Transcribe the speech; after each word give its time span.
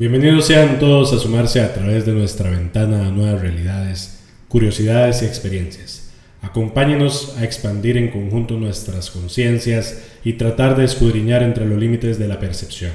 Bienvenidos 0.00 0.46
sean 0.46 0.78
todos 0.78 1.12
a 1.12 1.18
sumarse 1.18 1.60
a 1.60 1.74
través 1.74 2.06
de 2.06 2.12
nuestra 2.12 2.48
ventana 2.48 3.06
a 3.06 3.10
nuevas 3.10 3.42
realidades, 3.42 4.24
curiosidades 4.48 5.20
y 5.20 5.26
experiencias. 5.26 6.14
Acompáñenos 6.40 7.36
a 7.36 7.44
expandir 7.44 7.98
en 7.98 8.08
conjunto 8.08 8.56
nuestras 8.56 9.10
conciencias 9.10 10.02
y 10.24 10.32
tratar 10.32 10.74
de 10.74 10.86
escudriñar 10.86 11.42
entre 11.42 11.66
los 11.66 11.78
límites 11.78 12.18
de 12.18 12.28
la 12.28 12.40
percepción. 12.40 12.92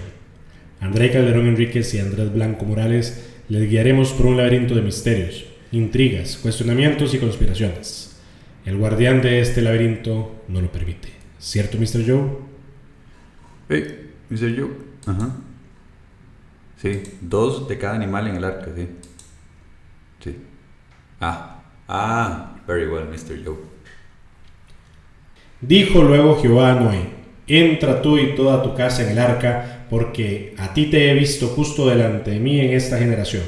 André 0.80 1.12
Calderón 1.12 1.46
Enríquez 1.46 1.94
y 1.94 2.00
Andrés 2.00 2.34
Blanco 2.34 2.66
Morales 2.66 3.24
les 3.50 3.70
guiaremos 3.70 4.12
por 4.12 4.26
un 4.26 4.38
laberinto 4.38 4.74
de 4.74 4.82
misterios, 4.82 5.46
intrigas, 5.72 6.38
cuestionamientos 6.38 7.14
y 7.14 7.20
conspiraciones. 7.20 8.18
El 8.66 8.78
guardián 8.78 9.22
de 9.22 9.42
este 9.42 9.62
laberinto 9.62 10.44
no 10.48 10.60
lo 10.60 10.72
permite. 10.72 11.10
¿Cierto, 11.38 11.78
Mr. 11.78 12.04
Joe? 12.04 12.30
Hey, 13.70 14.10
Mr. 14.32 14.60
Joe. 14.60 14.70
Ajá. 15.06 15.36
Sí, 16.82 17.02
dos 17.22 17.68
de 17.68 17.78
cada 17.78 17.96
animal 17.96 18.28
en 18.28 18.36
el 18.36 18.44
arca, 18.44 18.72
sí. 18.76 18.88
Sí. 20.24 20.38
Ah, 21.20 21.64
ah, 21.88 22.56
very 22.68 22.88
well, 22.88 23.06
Mr. 23.06 23.44
Joe. 23.44 23.58
Dijo 25.62 26.04
luego 26.04 26.40
Jehová 26.42 26.72
a 26.72 26.80
Noé, 26.80 27.10
entra 27.48 28.02
tú 28.02 28.18
y 28.18 28.36
toda 28.36 28.62
tu 28.62 28.76
casa 28.76 29.04
en 29.04 29.10
el 29.10 29.20
arca, 29.20 29.86
porque 29.90 30.54
a 30.58 30.74
ti 30.74 30.88
te 30.88 31.10
he 31.10 31.14
visto 31.14 31.48
justo 31.48 31.88
delante 31.88 32.32
de 32.32 32.40
mí 32.40 32.60
en 32.60 32.74
esta 32.74 32.98
generación. 32.98 33.44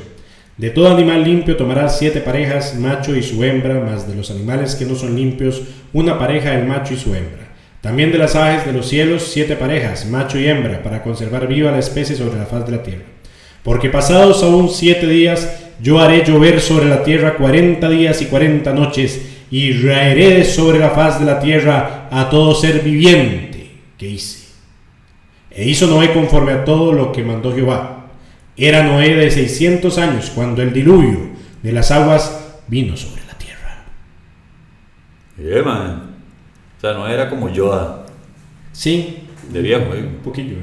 De 0.58 0.72
todo 0.72 0.90
animal 0.90 1.24
limpio 1.24 1.56
tomarás 1.56 2.00
siete 2.00 2.22
parejas, 2.22 2.76
macho 2.76 3.16
y 3.16 3.22
su 3.22 3.44
hembra, 3.44 3.80
más 3.80 4.08
de 4.08 4.16
los 4.16 4.32
animales 4.32 4.76
que 4.76 4.86
no 4.86 4.96
son 4.96 5.16
limpios, 5.16 5.62
una 5.94 6.18
pareja 6.18 6.58
el 6.58 6.66
macho 6.66 6.94
y 6.94 6.98
su 6.98 7.14
hembra. 7.14 7.50
También 7.82 8.12
de 8.12 8.18
las 8.18 8.36
aves 8.36 8.66
de 8.66 8.74
los 8.74 8.88
cielos, 8.88 9.30
siete 9.32 9.56
parejas, 9.56 10.08
macho 10.08 10.40
y 10.40 10.48
hembra, 10.48 10.82
para 10.82 11.04
conservar 11.04 11.48
viva 11.48 11.72
la 11.72 11.80
especie 11.80 12.16
sobre 12.16 12.40
la 12.40 12.46
faz 12.46 12.66
de 12.66 12.72
la 12.72 12.82
tierra. 12.82 13.17
Porque 13.68 13.90
pasados 13.90 14.44
aún 14.44 14.70
siete 14.70 15.08
días, 15.08 15.62
yo 15.82 16.00
haré 16.00 16.24
llover 16.24 16.62
sobre 16.62 16.86
la 16.86 17.04
tierra 17.04 17.36
cuarenta 17.36 17.90
días 17.90 18.22
y 18.22 18.28
cuarenta 18.28 18.72
noches, 18.72 19.42
y 19.52 19.74
raeré 19.74 20.46
sobre 20.46 20.80
la 20.80 20.92
faz 20.92 21.20
de 21.20 21.26
la 21.26 21.42
tierra 21.42 22.08
a 22.10 22.30
todo 22.30 22.56
ser 22.56 22.80
viviente 22.80 23.72
que 23.98 24.08
hice. 24.08 24.54
E 25.52 25.68
hizo 25.68 25.86
Noé 25.88 26.14
conforme 26.14 26.54
a 26.54 26.64
todo 26.64 26.94
lo 26.94 27.12
que 27.12 27.24
mandó 27.24 27.54
Jehová. 27.54 28.06
Era 28.56 28.84
Noé 28.84 29.16
de 29.16 29.30
seiscientos 29.32 29.98
años 29.98 30.32
cuando 30.34 30.62
el 30.62 30.72
diluvio 30.72 31.32
de 31.62 31.74
las 31.74 31.92
aguas 31.92 32.62
vino 32.70 32.96
sobre 32.96 33.24
la 33.26 33.34
tierra. 33.34 33.84
Yeah, 35.38 35.64
man. 35.64 36.16
O 36.78 36.80
sea, 36.80 36.94
no 36.94 37.06
era 37.06 37.30
como 37.30 37.50
Yoda. 37.50 38.06
Sí. 38.72 39.24
De 39.52 39.62
viejo, 39.62 39.94
¿eh? 39.94 40.08
Un 40.08 40.24
poquillo. 40.24 40.56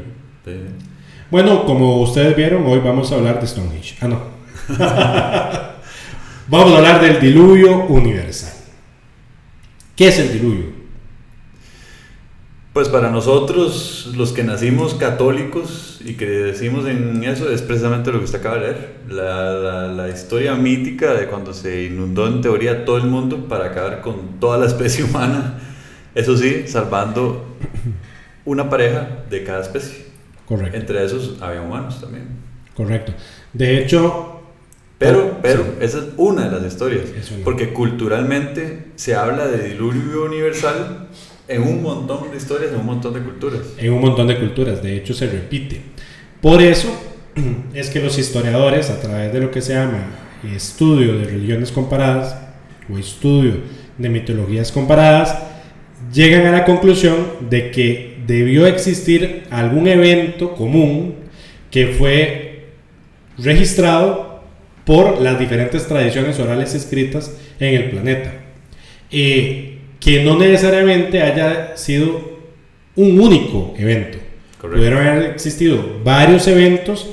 ¿eh? 0.47 0.94
Bueno, 1.31 1.65
como 1.65 2.03
ustedes 2.03 2.37
vieron, 2.37 2.67
hoy 2.67 2.81
vamos 2.81 3.11
a 3.11 3.15
hablar 3.15 3.41
de 3.41 3.47
Stonehenge. 3.47 3.97
Ah, 4.01 4.09
no. 4.09 4.21
vamos 6.49 6.73
a 6.73 6.77
hablar 6.77 7.01
del 7.01 7.19
diluvio 7.19 7.87
universal. 7.87 8.53
¿Qué 9.97 10.09
es 10.09 10.19
el 10.19 10.33
diluvio? 10.33 10.85
Pues 12.75 12.89
para 12.89 13.09
nosotros, 13.09 14.13
los 14.17 14.33
que 14.33 14.43
nacimos 14.43 14.95
católicos 14.95 16.01
y 16.05 16.15
que 16.15 16.27
decimos 16.27 16.87
en 16.87 17.23
eso, 17.25 17.51
es 17.51 17.63
precisamente 17.63 18.11
lo 18.13 18.19
que 18.19 18.25
usted 18.25 18.41
acaba 18.41 18.57
de 18.57 18.61
leer. 18.61 18.95
La, 19.09 19.53
la, 19.53 19.87
la, 19.89 20.09
historia 20.11 20.55
mítica 20.57 21.15
de 21.15 21.27
cuando 21.27 21.55
se 21.55 21.85
inundó 21.85 22.27
en 22.27 22.41
teoría 22.41 22.85
todo 22.85 22.99
el 22.99 23.05
mundo 23.05 23.49
para 23.49 23.67
acabar 23.67 24.01
con 24.01 24.41
toda 24.41 24.59
la 24.59 24.67
especie 24.67 25.05
humana. 25.09 25.61
Eso 26.15 26.37
sí, 26.37 26.65
salvando 26.67 27.57
una 28.45 28.69
pareja 28.69 29.25
de 29.31 29.43
cada 29.45 29.63
especie. 29.63 30.04
Correcto. 30.47 30.77
Entre 30.77 31.05
esos 31.05 31.41
había 31.41 31.63
humanos 31.63 32.01
también. 32.01 32.29
Correcto. 32.75 33.13
De 33.53 33.79
hecho... 33.79 34.31
Pero, 34.97 35.39
pero, 35.43 35.75
esa 35.81 35.99
es 35.99 36.05
una 36.17 36.49
de 36.49 36.61
las 36.61 36.73
historias. 36.73 37.03
Porque 37.43 37.73
culturalmente 37.73 38.93
se 38.95 39.15
habla 39.15 39.49
de 39.49 39.71
diluvio 39.71 40.25
universal 40.25 41.09
en 41.49 41.63
un 41.63 41.83
montón 41.83 42.31
de 42.31 42.37
historias, 42.37 42.73
en 42.73 42.81
un 42.81 42.87
montón 42.87 43.13
de 43.13 43.21
culturas. 43.21 43.61
En 43.77 43.93
un 43.93 44.01
montón 44.01 44.29
de 44.29 44.39
culturas, 44.39 44.83
de 44.83 44.97
hecho 44.97 45.13
se 45.13 45.27
repite. 45.27 45.83
Por 46.41 46.63
eso 46.63 46.89
es 47.75 47.91
que 47.91 48.01
los 48.01 48.19
historiadores, 48.19 48.89
a 48.91 49.01
través 49.01 49.33
de 49.33 49.41
lo 49.41 49.51
que 49.51 49.61
se 49.61 49.75
llama 49.75 50.07
estudio 50.55 51.19
de 51.19 51.25
religiones 51.25 51.73
comparadas 51.73 52.37
o 52.93 52.99
estudio 52.99 53.55
de 53.99 54.09
mitologías 54.09 54.71
comparadas, 54.73 55.39
llegan 56.13 56.47
a 56.47 56.53
la 56.53 56.65
conclusión 56.65 57.49
de 57.49 57.71
que 57.71 58.14
debió 58.27 58.67
existir 58.67 59.45
algún 59.51 59.89
evento 59.89 60.55
común 60.55 61.15
que 61.71 61.89
fue 61.89 62.67
registrado 63.39 64.43
por 64.85 65.21
las 65.21 65.39
diferentes 65.39 65.87
tradiciones 65.87 66.39
orales 66.39 66.75
escritas 66.75 67.37
en 67.59 67.75
el 67.75 67.91
planeta. 67.91 68.33
Eh, 69.11 69.79
que 70.05 70.23
no 70.23 70.39
necesariamente 70.39 71.23
haya 71.23 71.77
sido 71.77 72.39
un 72.95 73.19
único 73.19 73.75
evento. 73.79 74.19
Pudieron 74.61 75.07
haber 75.07 75.31
existido 75.31 76.01
varios 76.05 76.47
eventos, 76.47 77.09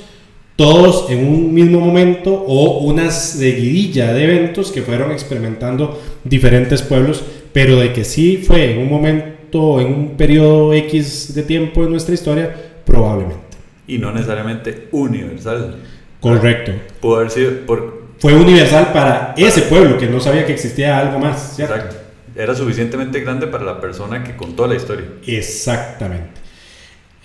todos 0.57 1.09
en 1.09 1.25
un 1.25 1.53
mismo 1.53 1.79
momento, 1.79 2.33
o 2.33 2.79
una 2.79 3.09
seguidilla 3.11 4.13
de 4.13 4.23
eventos 4.25 4.71
que 4.71 4.81
fueron 4.81 5.11
experimentando 5.11 6.01
diferentes 6.23 6.81
pueblos, 6.81 7.23
pero 7.53 7.77
de 7.79 7.93
que 7.93 8.03
sí 8.03 8.37
fue 8.37 8.71
en 8.71 8.79
un 8.79 8.89
momento, 8.89 9.25
en 9.53 9.93
un 9.93 10.17
periodo 10.17 10.73
X 10.73 11.33
de 11.33 11.43
tiempo 11.43 11.83
en 11.83 11.91
nuestra 11.91 12.13
historia, 12.13 12.55
probablemente. 12.85 13.57
Y 13.87 13.97
no 13.97 14.11
necesariamente 14.11 14.87
universal. 14.91 15.77
Correcto. 16.19 16.71
Pudo 16.99 17.17
haber 17.17 17.31
sido 17.31 17.65
por... 17.65 18.01
Fue 18.19 18.35
universal 18.35 18.91
para 18.93 19.33
ese 19.35 19.63
pueblo 19.63 19.97
que 19.97 20.07
no 20.07 20.19
sabía 20.19 20.45
que 20.45 20.53
existía 20.53 20.99
algo 20.99 21.19
más. 21.19 21.59
Exacto 21.59 21.95
era 22.35 22.55
suficientemente 22.55 23.19
grande 23.21 23.47
para 23.47 23.63
la 23.63 23.81
persona 23.81 24.23
que 24.23 24.35
contó 24.35 24.67
la 24.67 24.75
historia. 24.75 25.05
Exactamente. 25.25 26.29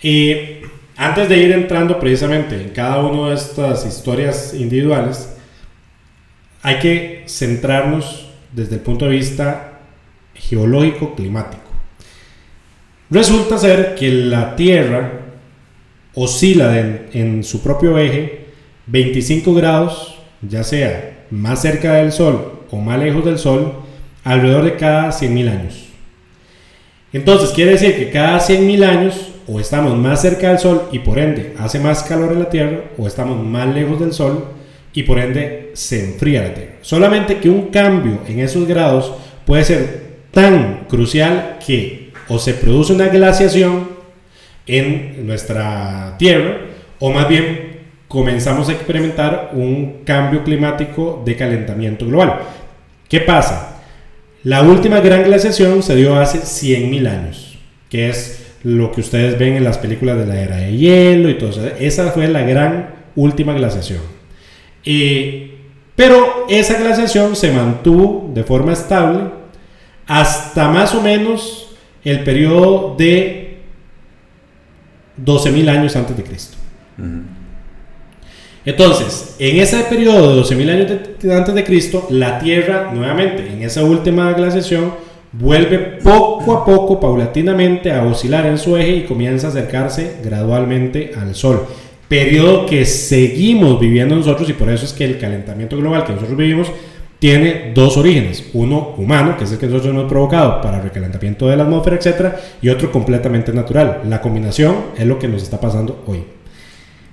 Y 0.01 0.35
antes 0.95 1.29
de 1.29 1.37
ir 1.37 1.51
entrando 1.51 1.99
precisamente 1.99 2.61
en 2.61 2.69
cada 2.69 2.99
una 2.99 3.29
de 3.29 3.35
estas 3.35 3.85
historias 3.85 4.53
individuales, 4.53 5.33
hay 6.61 6.79
que 6.79 7.23
centrarnos 7.27 8.29
desde 8.51 8.75
el 8.75 8.81
punto 8.81 9.05
de 9.05 9.11
vista 9.11 9.79
geológico 10.35 11.15
climático. 11.15 11.63
Resulta 13.09 13.57
ser 13.57 13.95
que 13.95 14.11
la 14.11 14.55
Tierra 14.55 15.11
oscila 16.13 16.77
en, 17.13 17.43
su 17.43 17.61
propio 17.61 17.97
eje 17.97 18.47
25 18.87 19.53
grados, 19.53 20.19
ya 20.41 20.63
sea 20.63 21.25
más 21.29 21.61
cerca 21.61 21.93
del 21.93 22.11
Sol 22.11 22.63
o 22.69 22.77
más 22.77 22.99
lejos 22.99 23.23
del 23.23 23.37
Sol, 23.37 23.73
alrededor 24.23 24.65
de 24.65 24.75
cada 24.75 25.09
100.000 25.09 25.49
años. 25.49 25.85
Entonces 27.13 27.51
quiere 27.51 27.71
decir 27.71 27.95
que 27.95 28.09
cada 28.09 28.39
100.000 28.39 28.83
años 28.83 29.31
o 29.47 29.59
estamos 29.61 29.95
más 29.95 30.21
cerca 30.21 30.49
del 30.49 30.59
Sol 30.59 30.89
y 30.91 30.99
por 30.99 31.17
ende 31.17 31.53
hace 31.59 31.79
más 31.79 32.03
calor 32.03 32.33
en 32.33 32.39
la 32.39 32.49
Tierra 32.49 32.81
o 32.97 33.07
estamos 33.07 33.41
más 33.41 33.73
lejos 33.73 33.99
del 34.01 34.11
Sol 34.11 34.49
y 34.91 35.03
por 35.03 35.19
ende 35.19 35.71
se 35.73 36.03
enfría 36.03 36.41
la 36.41 36.53
Tierra. 36.53 36.73
Solamente 36.81 37.37
que 37.37 37.49
un 37.49 37.67
cambio 37.67 38.19
en 38.27 38.39
esos 38.39 38.67
grados 38.67 39.13
puede 39.45 39.63
ser 39.63 40.07
tan 40.31 40.85
crucial 40.89 41.59
que 41.65 42.06
o 42.29 42.39
se 42.39 42.53
produce 42.53 42.93
una 42.93 43.07
glaciación 43.07 43.89
en 44.65 45.25
nuestra 45.25 46.15
Tierra 46.17 46.57
o 46.99 47.11
más 47.11 47.27
bien 47.27 47.77
comenzamos 48.07 48.69
a 48.69 48.73
experimentar 48.73 49.51
un 49.53 50.03
cambio 50.03 50.43
climático 50.43 51.21
de 51.25 51.35
calentamiento 51.35 52.05
global. 52.05 52.39
¿Qué 53.09 53.19
pasa? 53.21 53.81
La 54.43 54.61
última 54.61 54.99
gran 55.01 55.23
glaciación 55.23 55.83
se 55.83 55.95
dio 55.95 56.17
hace 56.17 56.39
100.000 56.39 57.07
años, 57.09 57.57
que 57.89 58.09
es 58.09 58.45
lo 58.63 58.91
que 58.91 59.01
ustedes 59.01 59.37
ven 59.37 59.55
en 59.55 59.63
las 59.63 59.77
películas 59.77 60.17
de 60.17 60.25
la 60.25 60.41
era 60.41 60.57
de 60.57 60.75
hielo 60.77 61.29
y 61.29 61.37
todo 61.37 61.49
eso. 61.49 61.65
Esa 61.79 62.11
fue 62.11 62.27
la 62.27 62.41
gran 62.41 62.95
última 63.15 63.53
glaciación. 63.53 64.01
pero 65.95 66.45
esa 66.49 66.77
glaciación 66.79 67.35
se 67.35 67.51
mantuvo 67.51 68.31
de 68.33 68.43
forma 68.43 68.73
estable 68.73 69.23
hasta 70.05 70.69
más 70.69 70.95
o 70.95 71.01
menos 71.01 71.66
el 72.03 72.23
periodo 72.23 72.95
de 72.97 73.57
12.000 75.23 75.69
años 75.69 75.95
antes 75.95 76.15
de 76.15 76.23
Cristo. 76.23 76.57
Entonces, 78.65 79.35
en 79.39 79.59
ese 79.61 79.77
periodo 79.83 80.35
de 80.35 80.41
12.000 80.41 80.69
años 80.69 80.91
antes 81.31 81.55
de 81.55 81.63
Cristo, 81.63 82.07
la 82.09 82.39
Tierra, 82.39 82.91
nuevamente, 82.93 83.47
en 83.47 83.63
esa 83.63 83.83
última 83.83 84.33
glaciación, 84.33 84.91
vuelve 85.31 85.77
poco 86.03 86.53
a 86.53 86.65
poco, 86.65 86.99
paulatinamente, 86.99 87.91
a 87.91 88.03
oscilar 88.03 88.45
en 88.45 88.57
su 88.57 88.75
eje 88.75 88.95
y 88.97 89.03
comienza 89.03 89.47
a 89.47 89.49
acercarse 89.51 90.17
gradualmente 90.23 91.13
al 91.17 91.35
Sol. 91.35 91.65
Periodo 92.07 92.65
que 92.65 92.85
seguimos 92.85 93.79
viviendo 93.79 94.15
nosotros 94.15 94.49
y 94.49 94.53
por 94.53 94.69
eso 94.69 94.85
es 94.85 94.93
que 94.93 95.05
el 95.05 95.17
calentamiento 95.17 95.77
global 95.77 96.05
que 96.05 96.13
nosotros 96.13 96.37
vivimos 96.37 96.67
tiene 97.19 97.71
dos 97.73 97.97
orígenes. 97.97 98.45
Uno 98.53 98.93
humano, 98.97 99.37
que 99.37 99.45
es 99.45 99.51
el 99.51 99.57
que 99.57 99.67
nosotros 99.67 99.93
hemos 99.93 100.09
provocado 100.09 100.61
para 100.61 100.77
el 100.77 100.83
recalentamiento 100.83 101.47
de 101.47 101.57
la 101.57 101.63
atmósfera, 101.63 101.97
etc. 101.97 102.35
Y 102.61 102.69
otro 102.69 102.91
completamente 102.91 103.51
natural. 103.53 104.01
La 104.05 104.21
combinación 104.21 104.75
es 104.97 105.05
lo 105.05 105.17
que 105.17 105.27
nos 105.27 105.43
está 105.43 105.59
pasando 105.59 106.03
hoy. 106.05 106.23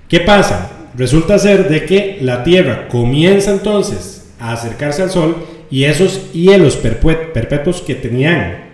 ¿Qué 0.08 0.20
pasa? 0.20 0.84
resulta 0.96 1.38
ser 1.38 1.68
de 1.68 1.84
que 1.84 2.18
la 2.20 2.44
Tierra 2.44 2.88
comienza 2.88 3.50
entonces 3.50 4.26
a 4.38 4.52
acercarse 4.52 5.02
al 5.02 5.10
Sol 5.10 5.46
y 5.70 5.84
esos 5.84 6.32
hielos 6.32 6.76
perpetuos 6.76 7.82
que 7.82 7.94
tenían 7.94 8.64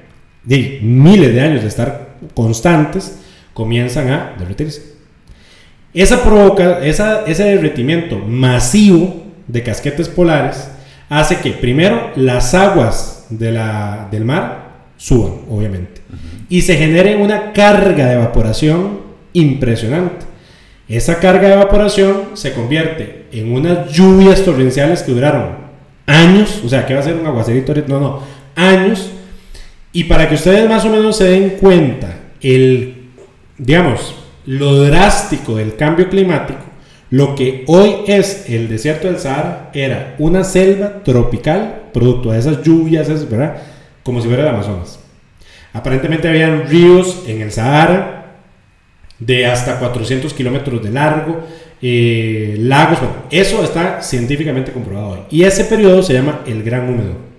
de 0.44 0.80
miles 0.82 1.34
de 1.34 1.40
años 1.40 1.62
de 1.62 1.68
estar 1.68 2.16
constantes 2.34 3.18
comienzan 3.54 4.10
a 4.10 4.34
derretirse. 4.38 4.94
Esa 5.92 6.22
provoca, 6.22 6.84
ese 6.84 7.44
derretimiento 7.44 8.18
masivo 8.18 9.24
de 9.48 9.62
casquetes 9.62 10.08
polares 10.08 10.68
hace 11.10 11.40
que 11.40 11.50
primero 11.50 12.12
las 12.16 12.54
aguas 12.54 13.26
de 13.28 13.52
la, 13.52 14.08
del 14.10 14.24
mar 14.24 14.70
suban, 14.96 15.40
obviamente, 15.50 16.00
y 16.48 16.62
se 16.62 16.76
genere 16.76 17.16
una 17.16 17.52
carga 17.52 18.06
de 18.06 18.14
evaporación 18.14 19.00
impresionante. 19.34 20.26
Esa 20.88 21.18
carga 21.18 21.48
de 21.48 21.54
evaporación 21.54 22.30
se 22.34 22.52
convierte 22.52 23.26
en 23.32 23.52
unas 23.52 23.92
lluvias 23.92 24.42
torrenciales 24.44 25.02
que 25.02 25.12
duraron 25.12 25.56
años, 26.06 26.62
o 26.64 26.68
sea, 26.68 26.86
que 26.86 26.94
va 26.94 27.00
a 27.00 27.04
ser 27.04 27.16
un 27.16 27.26
aguacerito, 27.26 27.74
no, 27.86 28.00
no, 28.00 28.22
años, 28.56 29.10
y 29.92 30.04
para 30.04 30.28
que 30.28 30.36
ustedes 30.36 30.68
más 30.68 30.84
o 30.84 30.90
menos 30.90 31.16
se 31.16 31.24
den 31.24 31.50
cuenta, 31.60 32.18
el, 32.40 33.08
digamos, 33.58 34.14
lo 34.46 34.82
drástico 34.84 35.56
del 35.56 35.76
cambio 35.76 36.08
climático, 36.08 36.69
lo 37.10 37.34
que 37.34 37.64
hoy 37.66 37.96
es 38.06 38.48
el 38.48 38.68
desierto 38.68 39.08
del 39.08 39.18
Sahara 39.18 39.70
era 39.74 40.14
una 40.18 40.44
selva 40.44 41.02
tropical, 41.02 41.82
producto 41.92 42.30
de 42.30 42.38
esas 42.38 42.62
lluvias, 42.62 43.08
¿verdad? 43.28 43.56
Como 44.04 44.20
si 44.20 44.28
fuera 44.28 44.44
el 44.44 44.48
Amazonas. 44.48 45.00
Aparentemente 45.72 46.28
habían 46.28 46.68
ríos 46.68 47.24
en 47.26 47.40
el 47.42 47.50
Sahara 47.50 48.36
de 49.18 49.46
hasta 49.46 49.78
400 49.78 50.32
kilómetros 50.32 50.82
de 50.82 50.90
largo, 50.90 51.40
eh, 51.82 52.56
lagos, 52.58 53.00
bueno, 53.00 53.14
eso 53.30 53.62
está 53.64 54.02
científicamente 54.02 54.72
comprobado 54.72 55.08
hoy. 55.08 55.18
Y 55.30 55.42
ese 55.42 55.64
periodo 55.64 56.02
se 56.02 56.12
llama 56.12 56.42
el 56.46 56.62
Gran 56.62 56.88
Húmedo. 56.88 57.30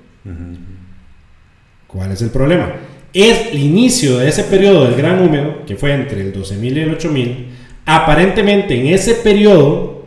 ¿Cuál 1.88 2.12
es 2.12 2.22
el 2.22 2.30
problema? 2.30 2.74
Es 3.14 3.48
el 3.52 3.60
inicio 3.60 4.18
de 4.18 4.30
ese 4.30 4.44
periodo 4.44 4.86
del 4.86 4.96
Gran 4.96 5.22
Húmedo, 5.22 5.66
que 5.66 5.76
fue 5.76 5.94
entre 5.94 6.22
el 6.22 6.34
12.000 6.34 6.64
y 6.64 6.80
el 6.80 6.98
8.000, 6.98 7.46
aparentemente 7.86 8.80
en 8.80 8.88
ese 8.88 9.16
periodo 9.16 10.06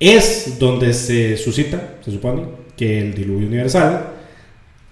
es 0.00 0.58
donde 0.58 0.92
se 0.92 1.36
suscita, 1.36 1.96
se 2.04 2.10
supone, 2.10 2.42
que 2.76 3.00
el 3.00 3.14
diluvio 3.14 3.46
universal, 3.46 4.10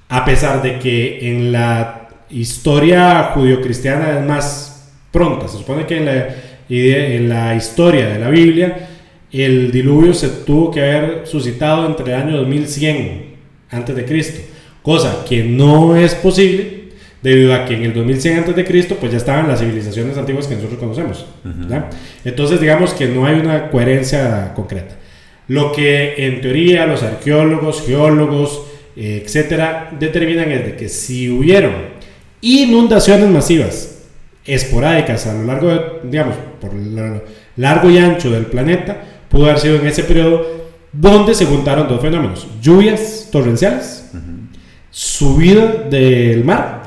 a 0.08 0.24
pesar 0.24 0.62
de 0.62 0.78
que 0.78 1.28
en 1.28 1.52
la 1.52 2.08
historia 2.30 3.32
judio-cristiana 3.34 4.18
es 4.18 4.26
más 4.26 4.92
pronta, 5.10 5.48
se 5.48 5.58
supone 5.58 5.86
que 5.86 5.96
en 5.98 6.04
la, 6.04 6.28
en 6.68 7.28
la 7.28 7.54
historia 7.54 8.08
de 8.08 8.18
la 8.18 8.30
Biblia 8.30 8.88
el 9.32 9.72
diluvio 9.72 10.14
se 10.14 10.28
tuvo 10.28 10.70
que 10.70 10.80
haber 10.80 11.26
suscitado 11.26 11.86
entre 11.86 12.12
el 12.12 12.20
año 12.20 12.36
2100 12.38 13.32
antes 13.70 13.96
de 13.96 14.04
Cristo, 14.04 14.40
cosa 14.82 15.24
que 15.28 15.42
no 15.42 15.96
es 15.96 16.14
posible 16.14 16.81
debido 17.22 17.54
a 17.54 17.64
que 17.64 17.74
en 17.74 17.84
el 17.84 17.94
2100 17.94 18.38
a.C. 18.40 18.96
pues 19.00 19.12
ya 19.12 19.18
estaban 19.18 19.48
las 19.48 19.60
civilizaciones 19.60 20.18
antiguas 20.18 20.46
que 20.46 20.56
nosotros 20.56 20.78
conocemos. 20.78 21.26
Entonces 22.24 22.60
digamos 22.60 22.92
que 22.94 23.06
no 23.06 23.26
hay 23.26 23.38
una 23.38 23.70
coherencia 23.70 24.52
concreta. 24.54 24.96
Lo 25.48 25.72
que 25.72 26.14
en 26.26 26.40
teoría 26.40 26.86
los 26.86 27.02
arqueólogos, 27.02 27.84
geólogos, 27.86 28.62
etcétera, 28.96 29.90
determinan 29.98 30.50
es 30.50 30.64
de 30.64 30.76
que 30.76 30.88
si 30.88 31.30
hubieron 31.30 31.72
inundaciones 32.40 33.28
masivas, 33.28 33.88
esporádicas 34.44 35.26
a 35.26 35.34
lo 35.34 35.44
largo 35.44 35.68
de, 35.68 35.80
digamos, 36.04 36.34
por 36.60 36.74
lo 36.74 37.22
largo 37.56 37.90
y 37.90 37.98
ancho 37.98 38.30
del 38.30 38.46
planeta, 38.46 39.02
pudo 39.28 39.44
haber 39.44 39.58
sido 39.58 39.76
en 39.76 39.86
ese 39.86 40.04
periodo 40.04 40.62
donde 40.92 41.34
se 41.34 41.46
juntaron 41.46 41.88
dos 41.88 42.00
fenómenos, 42.00 42.46
lluvias 42.60 43.28
torrenciales, 43.30 44.10
subida 44.90 45.66
del 45.88 46.44
mar 46.44 46.81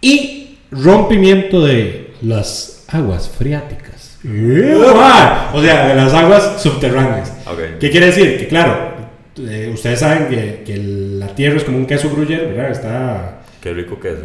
y 0.00 0.58
rompimiento 0.70 1.64
de 1.64 2.12
las 2.22 2.84
aguas 2.88 3.28
freáticas. 3.28 4.18
o 4.24 5.62
sea, 5.62 5.88
de 5.88 5.94
las 5.94 6.12
aguas 6.14 6.62
subterráneas. 6.62 7.32
¿Qué 7.78 7.90
quiere 7.90 8.06
decir? 8.06 8.38
Que 8.38 8.48
claro, 8.48 8.90
eh, 9.38 9.70
ustedes 9.72 10.00
saben 10.00 10.28
que, 10.28 10.76
la 11.18 11.28
Tierra 11.34 11.56
es 11.56 11.64
como 11.64 11.78
un 11.78 11.86
queso 11.86 12.10
gruyere, 12.10 12.46
¿verdad? 12.46 12.70
Está... 12.70 13.40
Qué 13.60 13.72
rico 13.72 13.98
queso. 14.00 14.24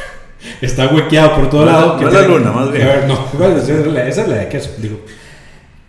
está 0.60 0.88
huequeado 0.88 1.34
por 1.34 1.50
todo 1.50 1.66
lado. 1.66 2.00
No, 2.00 2.10
la 2.10 2.22
luna, 2.22 2.52
más 2.52 2.72
bien. 2.72 2.86
no, 3.08 3.56
esa 3.56 4.22
es 4.22 4.28
la 4.28 4.36
de 4.36 4.48
queso. 4.48 4.70
Digo, 4.78 5.00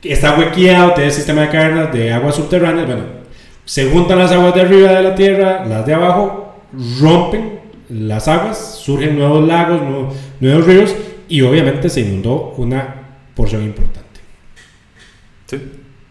está 0.04 0.38
huequeado, 0.38 0.94
tiene 0.94 1.12
sistema 1.12 1.42
de 1.42 1.50
cavernas 1.50 1.94
de 1.94 2.12
aguas 2.12 2.36
subterráneas. 2.36 2.88
Bueno, 2.88 3.04
se 3.66 3.90
juntan 3.90 4.20
las 4.20 4.32
aguas 4.32 4.54
de 4.56 4.62
arriba 4.62 4.92
de 4.94 5.04
la 5.04 5.16
Tierra, 5.16 5.66
las 5.66 5.86
de 5.86 5.94
abajo 5.94 6.56
rompen 7.00 7.59
las 7.90 8.28
aguas, 8.28 8.76
surgen 8.76 9.18
nuevos 9.18 9.48
lagos, 9.48 9.82
nuevos, 10.40 10.66
ríos 10.66 10.96
y 11.28 11.42
obviamente 11.42 11.90
se 11.90 12.02
inundó 12.02 12.54
una 12.58 12.96
porción 13.36 13.64
importante. 13.64 14.20
Sí, 15.48 15.62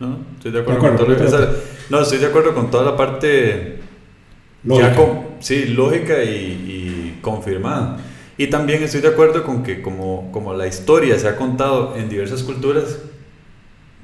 no, 0.00 0.18
estoy 0.36 0.50
de 0.52 0.60
acuerdo, 0.60 0.80
con 0.80 0.96
todo 0.96 1.54
No, 1.90 2.00
estoy 2.00 2.18
de 2.18 2.26
acuerdo 2.26 2.54
con 2.54 2.70
toda 2.70 2.84
la 2.84 2.96
parte 2.96 3.78
lógica, 4.64 4.96
sí, 5.40 5.66
lógica 5.66 6.22
y, 6.24 7.18
confirmada. 7.22 7.98
Y 8.36 8.48
también 8.48 8.82
estoy 8.82 9.00
de 9.00 9.08
acuerdo 9.08 9.42
con 9.42 9.62
que 9.62 9.82
como, 9.82 10.30
como 10.32 10.54
la 10.54 10.66
historia 10.66 11.18
se 11.18 11.28
ha 11.28 11.36
contado 11.36 11.96
en 11.96 12.08
diversas 12.08 12.42
culturas, 12.42 12.98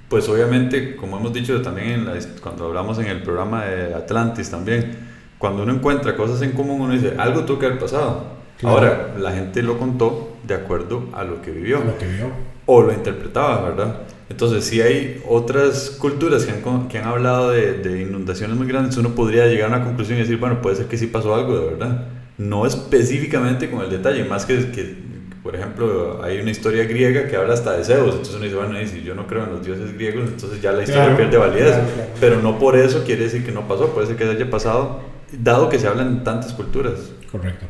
pues 0.09 0.29
obviamente, 0.29 0.97
como 0.97 1.19
hemos 1.19 1.33
dicho 1.33 1.61
también 1.63 2.07
cuando 2.43 2.67
hablamos 2.67 2.99
en 2.99 3.07
el 3.07 3.23
programa 3.23 3.65
de 3.65 3.95
Atlantis 3.95 4.51
también, 4.51 5.14
cuando 5.39 5.63
uno 5.63 5.75
encuentra 5.75 6.17
cosas 6.17 6.43
en 6.43 6.53
común, 6.53 6.81
uno 6.81 6.95
dice, 6.95 7.15
algo 7.19 7.45
tuvo 7.45 7.59
que 7.59 7.67
haber 7.67 7.79
pasado. 7.79 8.35
Ahora, 8.63 9.15
la 9.19 9.33
gente 9.33 9.63
lo 9.63 9.79
contó 9.79 10.37
de 10.47 10.55
acuerdo 10.55 11.05
a 11.13 11.25
lo 11.25 11.43
que 11.43 11.51
vivió. 11.51 11.79
Lo 11.85 11.99
que 11.99 12.07
vivió. 12.07 12.27
O 12.67 12.83
lo 12.83 12.93
interpretaba, 12.93 13.69
¿verdad? 13.69 14.03
Entonces, 14.31 14.65
si 14.65 14.81
hay 14.81 15.23
otras 15.29 15.91
culturas 15.91 16.47
que 16.47 16.53
han, 16.53 16.89
que 16.89 16.99
han 16.99 17.05
hablado 17.05 17.51
de, 17.51 17.75
de, 17.75 18.01
inundaciones 18.01 18.57
muy 18.57 18.67
grandes, 18.67 18.97
uno 18.97 19.11
podría 19.11 19.47
llegar 19.47 19.71
a 19.71 19.77
una 19.77 19.85
conclusión 19.85 20.17
y 20.19 20.23
decir, 20.23 20.39
bueno, 20.39 20.63
puede 20.63 20.77
ser 20.77 20.87
que 20.87 20.97
sí 20.97 21.09
pasó 21.09 21.35
algo, 21.35 21.59
de 21.59 21.67
verdad. 21.67 22.07
No 22.39 22.65
específicamente 22.67 23.71
con 23.71 23.83
el 23.83 23.91
detalle, 23.91 24.25
más 24.25 24.47
que, 24.47 24.71
que 24.71 24.97
por 25.43 25.55
ejemplo, 25.55 26.23
hay 26.23 26.39
una 26.39 26.51
historia 26.51 26.85
griega 26.85 27.29
que 27.29 27.37
habla 27.37 27.53
hasta 27.53 27.77
de 27.77 27.85
Zeus, 27.85 28.13
entonces 28.13 28.35
uno 28.35 28.45
dice, 28.45 28.57
bueno, 28.57 28.79
si 28.87 29.03
yo 29.03 29.15
no 29.15 29.27
creo 29.27 29.45
en 29.45 29.51
los 29.51 29.65
dioses 29.65 29.93
griegos, 29.93 30.25
entonces 30.27 30.63
ya 30.63 30.73
la 30.73 30.85
historia 30.85 31.15
pierde 31.15 31.37
validez. 31.37 31.77
Pero 32.19 32.41
no 32.41 32.59
por 32.59 32.77
eso 32.79 33.05
quiere 33.05 33.25
decir 33.25 33.45
que 33.45 33.53
no 33.53 33.69
pasó, 33.69 33.91
puede 33.91 34.07
ser 34.07 34.17
que 34.17 34.25
haya 34.25 34.49
pasado 34.49 35.01
dado 35.43 35.69
que 35.69 35.79
se 35.79 35.87
hablan 35.87 36.09
en 36.09 36.25
tantas 36.25 36.53
culturas. 36.53 36.95
Correcto. 37.31 37.67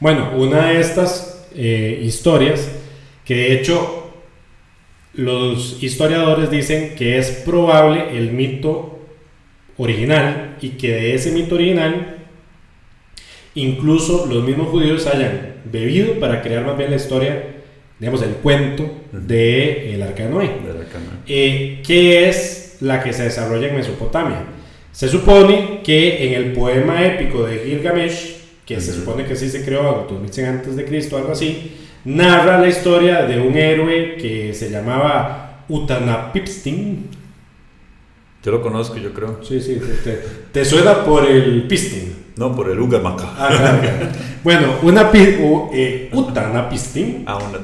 Bueno, 0.00 0.32
una 0.36 0.68
de 0.68 0.80
estas 0.80 1.46
eh, 1.54 2.00
historias, 2.02 2.70
que 3.24 3.34
de 3.34 3.52
hecho 3.54 4.12
los 5.14 5.82
historiadores 5.82 6.50
dicen 6.50 6.94
que 6.96 7.18
es 7.18 7.30
probable 7.44 8.16
el 8.16 8.32
mito 8.32 9.00
original 9.76 10.56
y 10.60 10.70
que 10.70 10.92
de 10.92 11.14
ese 11.14 11.32
mito 11.32 11.56
original 11.56 12.18
incluso 13.54 14.26
los 14.26 14.44
mismos 14.44 14.68
judíos 14.68 15.06
hayan 15.06 15.54
bebido 15.64 16.20
para 16.20 16.42
crear 16.42 16.64
más 16.64 16.76
bien 16.78 16.90
la 16.90 16.96
historia, 16.96 17.44
digamos, 17.98 18.22
el 18.22 18.34
cuento 18.34 18.88
de 19.10 19.94
el 19.94 20.02
Arca 20.02 20.24
de 20.24 20.30
Noé, 20.30 20.50
eh, 21.26 21.82
que 21.84 22.28
es 22.28 22.76
la 22.80 23.02
que 23.02 23.12
se 23.12 23.24
desarrolla 23.24 23.68
en 23.68 23.76
Mesopotamia. 23.76 24.44
Se 24.98 25.08
supone 25.08 25.80
que 25.84 26.26
en 26.26 26.42
el 26.42 26.52
poema 26.54 27.06
épico 27.06 27.44
de 27.44 27.60
Gilgamesh, 27.60 28.36
que 28.66 28.80
se 28.80 28.92
supone 28.92 29.24
que 29.24 29.36
sí 29.36 29.48
se 29.48 29.64
creó 29.64 30.00
en 30.00 30.08
2100 30.08 30.48
antes 30.48 30.74
de 30.74 30.84
Cristo, 30.84 31.16
algo 31.16 31.30
así, 31.30 31.76
narra 32.04 32.58
la 32.58 32.66
historia 32.66 33.22
de 33.22 33.38
un 33.38 33.56
héroe 33.56 34.16
que 34.16 34.52
se 34.54 34.70
llamaba 34.70 35.62
Utanapipstin. 35.68 37.10
Yo 38.42 38.50
lo 38.50 38.60
conozco, 38.60 38.96
yo 38.96 39.14
creo. 39.14 39.38
Sí, 39.44 39.60
sí, 39.60 39.80
te, 40.50 40.64
suena 40.64 41.04
por 41.04 41.30
el 41.30 41.68
Pistin. 41.68 42.32
No, 42.34 42.56
por 42.56 42.68
el 42.68 42.80
Ugamaca. 42.80 43.28
Ah, 43.38 43.80
bueno, 44.42 44.80
una 44.82 45.12
eh, 45.14 46.10
Utanapistin. 46.12 47.22
Ah, 47.24 47.38
una 47.38 47.58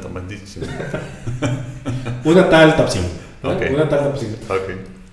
una 2.23 2.49
tal 2.49 2.77
Tapsin. 2.77 3.03
Una 3.43 3.89
tal 3.89 4.05
Tapsin. 4.05 4.37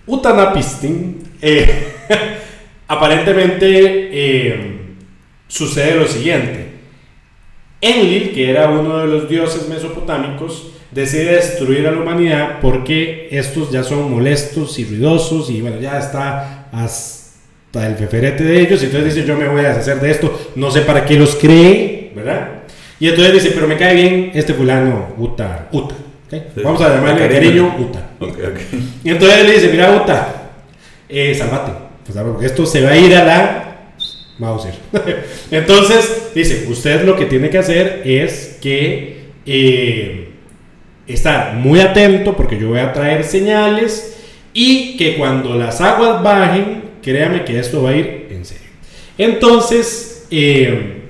Utanapistin 0.05 1.30
eh, 1.41 1.93
aparentemente 2.87 3.67
eh, 3.67 4.71
sucede 5.47 5.95
lo 5.95 6.07
siguiente. 6.07 6.67
Enlil, 7.81 8.31
que 8.31 8.49
era 8.49 8.69
uno 8.69 8.99
de 8.99 9.07
los 9.07 9.27
dioses 9.27 9.67
mesopotámicos, 9.67 10.71
decide 10.91 11.35
destruir 11.35 11.87
a 11.87 11.91
la 11.91 11.99
humanidad 11.99 12.59
porque 12.61 13.27
estos 13.31 13.71
ya 13.71 13.83
son 13.83 14.11
molestos 14.11 14.77
y 14.77 14.85
ruidosos 14.85 15.49
y 15.49 15.61
bueno, 15.61 15.79
ya 15.79 15.97
está 15.97 16.67
hasta 16.71 17.87
el 17.87 17.95
feferete 17.95 18.43
de 18.43 18.61
ellos. 18.61 18.81
Y 18.83 18.85
entonces 18.85 19.15
dice, 19.15 19.27
yo 19.27 19.35
me 19.35 19.47
voy 19.47 19.65
a 19.65 19.69
deshacer 19.69 19.99
de 19.99 20.11
esto, 20.11 20.51
no 20.55 20.69
sé 20.69 20.81
para 20.81 21.05
qué 21.05 21.15
los 21.15 21.35
cree, 21.35 22.11
¿verdad? 22.15 22.49
Y 22.99 23.07
entonces 23.07 23.33
dice, 23.33 23.51
pero 23.55 23.67
me 23.67 23.77
cae 23.77 23.95
bien 23.95 24.31
este 24.35 24.53
fulano, 24.53 25.15
Uta, 25.17 25.69
Uta. 25.71 25.95
Vamos 26.63 26.81
a 26.81 26.95
llamarle 26.95 27.27
Cariño. 27.27 27.75
Uta. 27.79 28.11
Y 29.03 29.09
entonces 29.09 29.45
le 29.45 29.53
dice, 29.53 29.69
mira 29.69 30.01
Uta, 30.01 30.40
eh, 31.11 31.35
salvate. 31.35 31.71
Porque 32.13 32.45
esto 32.45 32.65
se 32.65 32.81
va 32.81 32.91
a 32.91 32.97
ir 32.97 33.15
a 33.15 33.23
la 33.23 33.71
entonces 35.51 36.31
dice, 36.33 36.65
usted 36.67 37.05
lo 37.05 37.15
que 37.15 37.25
tiene 37.25 37.51
que 37.51 37.59
hacer 37.59 38.01
es 38.03 38.57
que 38.59 39.25
eh, 39.45 40.31
estar 41.05 41.53
muy 41.55 41.79
atento 41.79 42.35
porque 42.35 42.57
yo 42.57 42.69
voy 42.69 42.79
a 42.79 42.91
traer 42.91 43.23
señales 43.23 44.17
y 44.51 44.97
que 44.97 45.15
cuando 45.17 45.55
las 45.55 45.79
aguas 45.79 46.23
bajen, 46.23 46.83
créame 47.03 47.45
que 47.45 47.59
esto 47.59 47.83
va 47.83 47.91
a 47.91 47.95
ir 47.95 48.27
en 48.31 48.43
serio. 48.43 48.69
Entonces, 49.15 50.25
eh, 50.31 51.03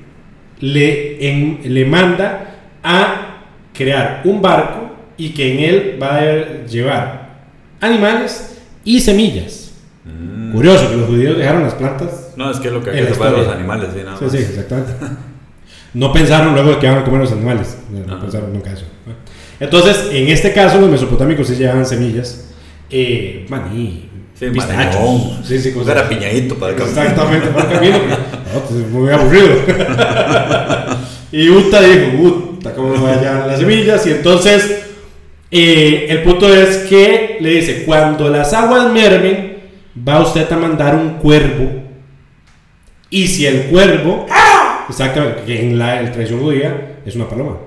le, 0.60 1.60
le 1.63 1.86
manda 1.86 2.58
a 2.84 3.46
crear 3.74 4.22
un 4.25 4.41
barco 4.41 4.91
y 5.17 5.29
que 5.29 5.53
en 5.53 5.60
él 5.60 6.00
va 6.01 6.17
a 6.17 6.65
llevar 6.65 7.43
animales 7.79 8.60
y 8.84 9.00
semillas. 9.00 9.70
Mm. 10.05 10.51
Curioso 10.53 10.89
que 10.89 10.98
los 10.98 11.08
judíos 11.08 11.38
dejaron 11.38 11.63
las 11.63 11.74
plantas. 11.75 12.31
No, 12.36 12.50
es 12.50 12.58
que 12.60 12.72
lo 12.72 12.84
que 12.84 12.89
hay 12.89 13.05
que 13.05 13.10
los 13.10 13.48
animales, 13.48 13.89
sí, 13.93 14.01
nada 14.03 14.17
Sí, 14.17 14.24
más. 14.24 14.31
sí, 14.34 14.38
exactamente. 14.39 14.93
No 15.93 16.13
pensaron 16.13 16.53
luego 16.53 16.70
de 16.70 16.79
que 16.79 16.86
iban 16.86 17.00
a 17.00 17.03
comer 17.03 17.20
los 17.20 17.34
animales. 17.34 17.77
No, 18.08 18.17
pensaron 18.20 18.53
nunca 18.53 18.72
eso. 18.72 18.86
Entonces, 19.60 20.08
en 20.13 20.29
este 20.29 20.53
caso, 20.53 20.79
los 20.79 20.89
mesopotámicos 20.89 21.48
sí 21.48 21.55
llevaban 21.55 21.86
semillas. 21.86 22.46
Eh, 22.89 23.46
maní, 23.50 24.10
Sí, 24.39 24.48
pistachos. 24.50 25.39
Sí, 25.43 25.60
sí, 25.60 25.72
cosas. 25.74 25.93
garapiñadito 25.96 26.55
para 26.55 26.75
que 26.75 26.81
Exactamente, 26.84 27.48
para 27.50 27.72
el 27.72 27.74
camino. 27.77 27.98
No, 28.53 28.60
pues 28.62 28.81
es 28.81 28.89
muy 28.89 29.10
aburrido. 29.12 29.48
y 31.31 31.50
Uta 31.50 31.81
dijo, 31.81 32.22
Uta, 32.24 32.74
¿cómo 32.74 32.93
vayan 33.03 33.48
las 33.48 33.60
semillas? 33.60 34.05
Y 34.08 34.12
entonces, 34.12 34.81
eh, 35.51 36.08
el 36.10 36.24
punto 36.24 36.53
es 36.53 36.77
que 36.89 37.38
le 37.39 37.50
dice, 37.50 37.84
cuando 37.86 38.29
las 38.29 38.53
aguas 38.53 38.91
mermen, 38.91 39.50
va 39.95 40.21
usted 40.21 40.51
a 40.51 40.57
mandar 40.57 40.95
un 40.95 41.15
cuervo. 41.15 41.69
Y 43.10 43.27
si 43.27 43.45
el 43.45 43.65
cuervo, 43.65 44.25
exactamente, 44.88 45.43
que 45.43 45.62
en 45.62 45.77
la 45.77 46.00
el 46.00 46.12
tradición 46.12 46.39
judía 46.39 47.00
es 47.05 47.15
una 47.15 47.27
paloma. 47.27 47.57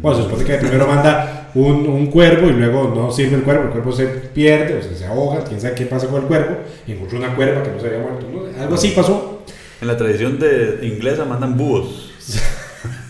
Bueno, 0.00 0.16
se 0.16 0.24
supone 0.24 0.44
que 0.44 0.54
primero 0.54 0.86
manda 0.86 1.50
un, 1.54 1.86
un 1.86 2.06
cuervo 2.06 2.48
y 2.48 2.52
luego 2.52 2.92
no 2.94 3.10
sirve 3.10 3.36
el 3.36 3.42
cuervo, 3.42 3.64
el 3.64 3.70
cuervo 3.70 3.92
se 3.92 4.06
pierde, 4.06 4.78
o 4.78 4.82
sea, 4.82 4.94
se 4.94 5.06
ahoga, 5.06 5.44
quién 5.44 5.60
sabe 5.60 5.74
qué 5.74 5.86
pasa 5.86 6.06
con 6.06 6.22
el 6.22 6.28
cuervo, 6.28 6.56
y 6.86 6.92
encontró 6.92 7.18
una 7.18 7.34
cuerva 7.34 7.62
que 7.62 7.70
no 7.70 7.80
se 7.80 7.86
había 7.86 8.00
muerto, 8.00 8.26
¿no? 8.30 8.62
algo 8.62 8.74
así 8.74 8.88
pasó. 8.90 9.42
En 9.80 9.88
la 9.88 9.96
tradición 9.96 10.38
de 10.38 10.80
inglesa 10.82 11.24
mandan 11.24 11.56
búhos. 11.56 12.12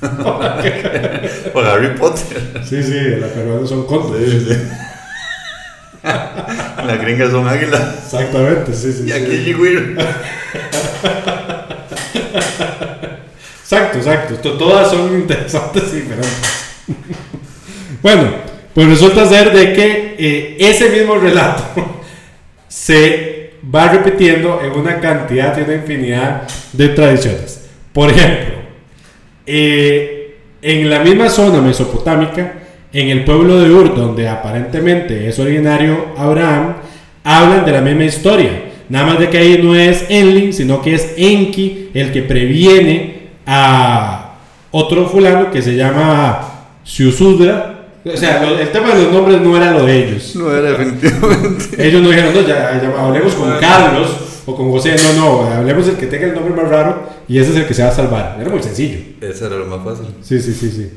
o 1.54 1.60
Harry 1.60 1.94
Potter. 1.98 2.62
Sí, 2.64 2.82
sí, 2.82 3.00
la 3.20 3.26
peruana 3.28 3.66
son 3.66 3.86
cóndores. 3.86 4.30
Sí, 4.30 4.40
sí. 4.48 4.56
Las 6.86 7.00
gringas 7.00 7.30
son 7.30 7.46
águilas. 7.46 8.04
Exactamente, 8.04 8.72
sí, 8.74 8.92
sí. 8.92 9.02
Y 9.04 9.06
sí. 9.06 9.12
aquí 9.12 9.36
Jigwir. 9.44 9.96
Exacto, 13.62 13.98
exacto. 13.98 14.34
To- 14.36 14.52
Todas 14.58 14.90
son 14.90 15.14
interesantes 15.14 15.84
y 15.92 15.96
diferentes. 15.96 16.38
bueno, 18.02 18.30
pues 18.74 18.88
resulta 18.88 19.26
ser 19.26 19.52
de 19.52 19.72
que 19.72 20.16
eh, 20.18 20.56
ese 20.58 20.88
mismo 20.90 21.16
relato 21.16 21.62
se 22.68 23.54
va 23.74 23.88
repitiendo 23.88 24.60
en 24.62 24.72
una 24.72 24.98
cantidad 25.00 25.56
y 25.58 25.62
una 25.62 25.74
infinidad 25.74 26.42
de 26.72 26.88
tradiciones. 26.88 27.66
Por 27.92 28.10
ejemplo, 28.10 28.54
eh, 29.46 30.38
en 30.62 30.88
la 30.90 31.00
misma 31.00 31.28
zona 31.28 31.60
mesopotámica, 31.60 32.54
en 32.92 33.08
el 33.08 33.24
pueblo 33.24 33.60
de 33.60 33.70
Ur, 33.72 33.94
donde 33.94 34.28
aparentemente 34.28 35.28
es 35.28 35.38
originario 35.38 36.06
Abraham, 36.16 36.74
hablan 37.24 37.64
de 37.64 37.72
la 37.72 37.80
misma 37.80 38.04
historia. 38.04 38.64
Nada 38.88 39.06
más 39.06 39.18
de 39.20 39.28
que 39.30 39.38
ahí 39.38 39.60
no 39.62 39.74
es 39.76 40.04
Enlil, 40.08 40.52
sino 40.52 40.82
que 40.82 40.94
es 40.94 41.14
Enki 41.16 41.90
el 41.94 42.10
que 42.12 42.22
previene 42.22 43.28
a 43.46 44.34
otro 44.72 45.06
fulano 45.08 45.50
que 45.50 45.62
se 45.62 45.76
llama 45.76 46.66
Siusudra. 46.84 47.76
O 48.04 48.16
sea, 48.16 48.42
lo- 48.42 48.58
el 48.58 48.68
tema 48.70 48.94
de 48.94 49.04
los 49.04 49.12
nombres 49.12 49.40
no 49.42 49.56
era 49.56 49.72
lo 49.72 49.84
de 49.84 50.04
ellos. 50.08 50.34
No 50.36 50.50
era 50.54 50.70
definitivamente. 50.70 51.64
Ellos 51.86 52.00
no 52.02 52.08
dijeron, 52.08 52.32
no, 52.34 52.40
ya, 52.40 52.80
ya 52.82 52.94
hablemos 52.98 53.34
con 53.34 53.58
Carlos 53.60 54.42
o 54.46 54.56
con 54.56 54.70
José. 54.70 54.96
No, 55.16 55.44
no, 55.44 55.54
hablemos 55.54 55.86
del 55.86 55.96
que 55.96 56.06
tenga 56.06 56.26
el 56.28 56.34
nombre 56.34 56.54
más 56.54 56.68
raro 56.70 57.02
y 57.28 57.38
ese 57.38 57.50
es 57.50 57.56
el 57.58 57.66
que 57.66 57.74
se 57.74 57.82
va 57.82 57.90
a 57.90 57.92
salvar. 57.92 58.38
Era 58.40 58.48
muy 58.48 58.62
sencillo. 58.62 58.98
Ese 59.20 59.44
era 59.46 59.56
lo 59.56 59.66
más 59.66 59.84
fácil. 59.84 60.06
Sí, 60.22 60.40
sí, 60.40 60.52
sí, 60.54 60.70
sí. 60.70 60.90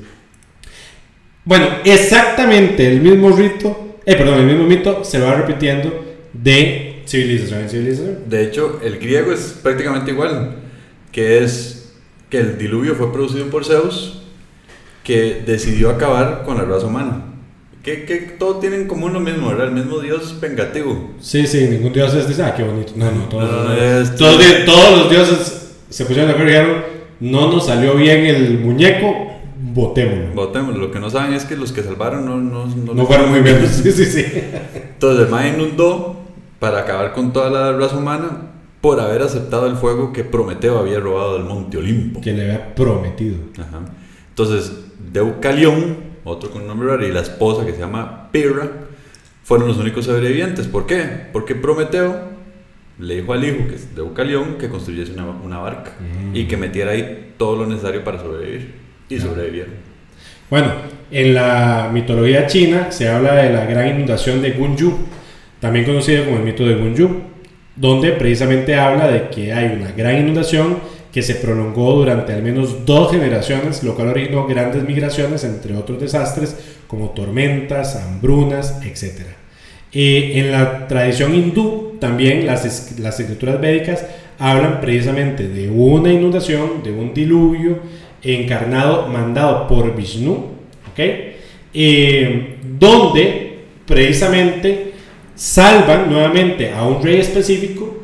Bueno, 1.45 1.67
exactamente 1.83 2.88
el 2.88 3.01
mismo 3.01 3.29
rito, 3.31 3.97
eh, 4.05 4.15
perdón, 4.15 4.39
el 4.39 4.45
mismo 4.45 4.63
mito 4.65 5.03
se 5.03 5.19
va 5.19 5.33
repitiendo 5.35 6.03
de 6.31 7.01
civilización 7.05 7.62
en 7.62 7.69
civilización. 7.69 8.17
De 8.29 8.43
hecho, 8.43 8.79
el 8.83 8.97
griego 8.97 9.31
es 9.31 9.59
prácticamente 9.62 10.12
igual. 10.12 10.55
Que 11.12 11.43
es 11.43 11.93
que 12.29 12.39
el 12.39 12.57
diluvio 12.57 12.95
fue 12.95 13.12
producido 13.13 13.45
por 13.47 13.65
Zeus, 13.65 14.21
que 15.03 15.43
decidió 15.45 15.89
acabar 15.91 16.43
con 16.45 16.57
la 16.57 16.63
raza 16.63 16.88
humana. 16.88 17.25
Que, 17.83 18.05
que 18.05 18.15
todo 18.39 18.59
tiene 18.59 18.77
en 18.77 18.88
común 18.88 19.12
lo 19.13 19.19
mismo, 19.19 19.50
¿verdad? 19.50 19.67
El 19.67 19.73
mismo 19.73 20.00
dios 20.00 20.39
vengativo. 20.39 21.12
Sí, 21.19 21.45
sí, 21.45 21.67
ningún 21.69 21.91
dios 21.91 22.13
es 22.13 22.27
dice, 22.27 22.41
ah, 22.43 22.53
qué 22.55 22.63
bonito. 22.63 22.93
No, 22.95 23.12
no, 23.12 23.23
todos, 23.25 23.67
No, 23.67 23.73
es- 23.75 24.15
todos, 24.15 24.39
di- 24.39 24.65
todos 24.65 24.97
los 25.00 25.09
dioses 25.12 25.71
se 25.89 26.05
pusieron 26.05 26.29
de 26.29 26.33
acuerdo 26.33 26.51
y 26.51 26.55
dijeron, 26.55 26.83
no 27.19 27.51
nos 27.51 27.65
salió 27.67 27.95
bien 27.95 28.25
el 28.25 28.57
muñeco, 28.59 29.32
votémoslo. 29.74 30.34
Votemos, 30.36 30.77
lo 30.77 30.91
que 30.91 31.00
no 31.00 31.10
saben 31.10 31.34
es 31.34 31.46
que 31.46 31.55
los 31.55 31.72
que 31.72 31.84
salvaron 31.84 32.25
no, 32.25 32.38
no, 32.38 32.65
no, 32.65 32.93
No 32.93 33.05
fueron 33.05 33.29
muy 33.32 33.39
bien. 33.41 33.65
Sí, 33.67 33.91
sí, 33.91 34.05
sí. 34.05 34.25
Entonces 34.75 35.25
el 35.25 35.32
Mae 35.32 35.50
inundó 35.53 36.17
para 36.60 36.79
acabar 36.79 37.13
con 37.13 37.34
toda 37.34 37.50
la 37.50 37.77
raza 37.77 37.98
humana 37.98 38.51
por 38.82 39.00
haber 39.00 39.22
aceptado 39.22 39.67
el 39.67 39.75
fuego 39.75 40.12
que 40.12 40.24
Prometeo 40.24 40.77
había 40.77 41.00
robado 41.00 41.36
del 41.38 41.46
monte 41.46 41.77
Olimpo. 41.77 42.20
Que 42.22 42.34
le 42.34 42.43
había 42.43 42.75
prometido. 42.75 43.38
Ajá. 43.58 43.79
Entonces, 44.29 44.74
Deucalión, 45.12 45.98
otro 46.24 46.50
con 46.51 46.65
nombre 46.67 46.88
raro, 46.89 47.08
y 47.08 47.12
la 47.12 47.22
esposa 47.22 47.65
que 47.65 47.72
se 47.74 47.79
llama 47.79 48.29
Pirra, 48.32 48.67
fueron 49.43 49.67
los 49.67 49.77
únicos 49.77 50.05
sobrevivientes. 50.05 50.67
¿Por 50.67 50.86
qué? 50.86 51.03
Porque 51.32 51.55
Prometeo 51.55 52.34
le 53.00 53.15
dijo 53.22 53.34
al 53.34 53.43
hijo, 53.43 53.67
que 53.67 53.75
es 53.75 53.96
Deucalión, 53.96 54.55
que 54.58 54.70
construyese 54.70 55.13
una, 55.13 55.27
una 55.27 55.60
barca 55.60 55.91
Mm. 56.00 56.36
y 56.36 56.46
que 56.48 56.58
metiera 56.58 56.91
ahí 56.91 57.34
todo 57.38 57.55
lo 57.55 57.65
necesario 57.67 58.03
para 58.03 58.20
sobrevivir. 58.22 58.74
Y 59.10 59.19
sobrevivieron. 59.19 59.74
Bueno, 60.50 60.72
en 61.12 61.33
la 61.33 61.89
mitología 61.93 62.48
china 62.48 62.91
se 62.91 63.10
habla 63.10 63.36
de 63.36 63.51
la 63.51 63.65
gran 63.65 63.88
inundación 63.88 64.41
de 64.41 64.51
Gunyu, 64.51 64.98
también 65.60 65.86
conocido 65.86 66.25
como 66.25 66.38
el 66.38 66.43
mito 66.43 66.65
de 66.65 66.75
Gunyu, 66.75 67.22
donde 67.75 68.12
precisamente 68.12 68.75
habla 68.75 69.07
de 69.07 69.29
que 69.29 69.53
hay 69.53 69.75
una 69.75 69.91
gran 69.91 70.19
inundación 70.19 70.77
que 71.12 71.22
se 71.22 71.36
prolongó 71.36 71.93
durante 71.93 72.33
al 72.33 72.41
menos 72.41 72.86
dos 72.86 73.12
generaciones, 73.12 73.83
lo 73.83 73.95
cual 73.95 74.10
originó 74.10 74.48
grandes 74.48 74.83
migraciones, 74.83 75.43
entre 75.43 75.75
otros 75.75 76.00
desastres 76.00 76.57
como 76.88 77.12
tormentas, 77.12 77.95
hambrunas, 77.95 78.79
etc. 78.83 79.22
Eh, 79.91 80.33
en 80.36 80.51
la 80.51 80.88
tradición 80.88 81.36
hindú, 81.36 81.98
también 82.00 82.48
las, 82.48 83.00
las 83.00 83.19
escrituras 83.19 83.62
védicas 83.62 84.05
hablan 84.39 84.81
precisamente 84.81 85.48
de 85.48 85.69
una 85.69 86.12
inundación, 86.12 86.81
de 86.83 86.91
un 86.91 87.13
diluvio 87.13 87.77
encarnado, 88.24 89.08
mandado 89.08 89.68
por 89.68 89.96
Vishnu, 89.96 90.34
¿ok? 90.92 91.00
Eh, 91.74 92.58
donde 92.80 93.60
precisamente 93.86 94.94
salvan 95.36 96.10
nuevamente 96.10 96.72
a 96.72 96.84
un 96.86 97.01
rey 97.03 97.18
específico 97.20 97.98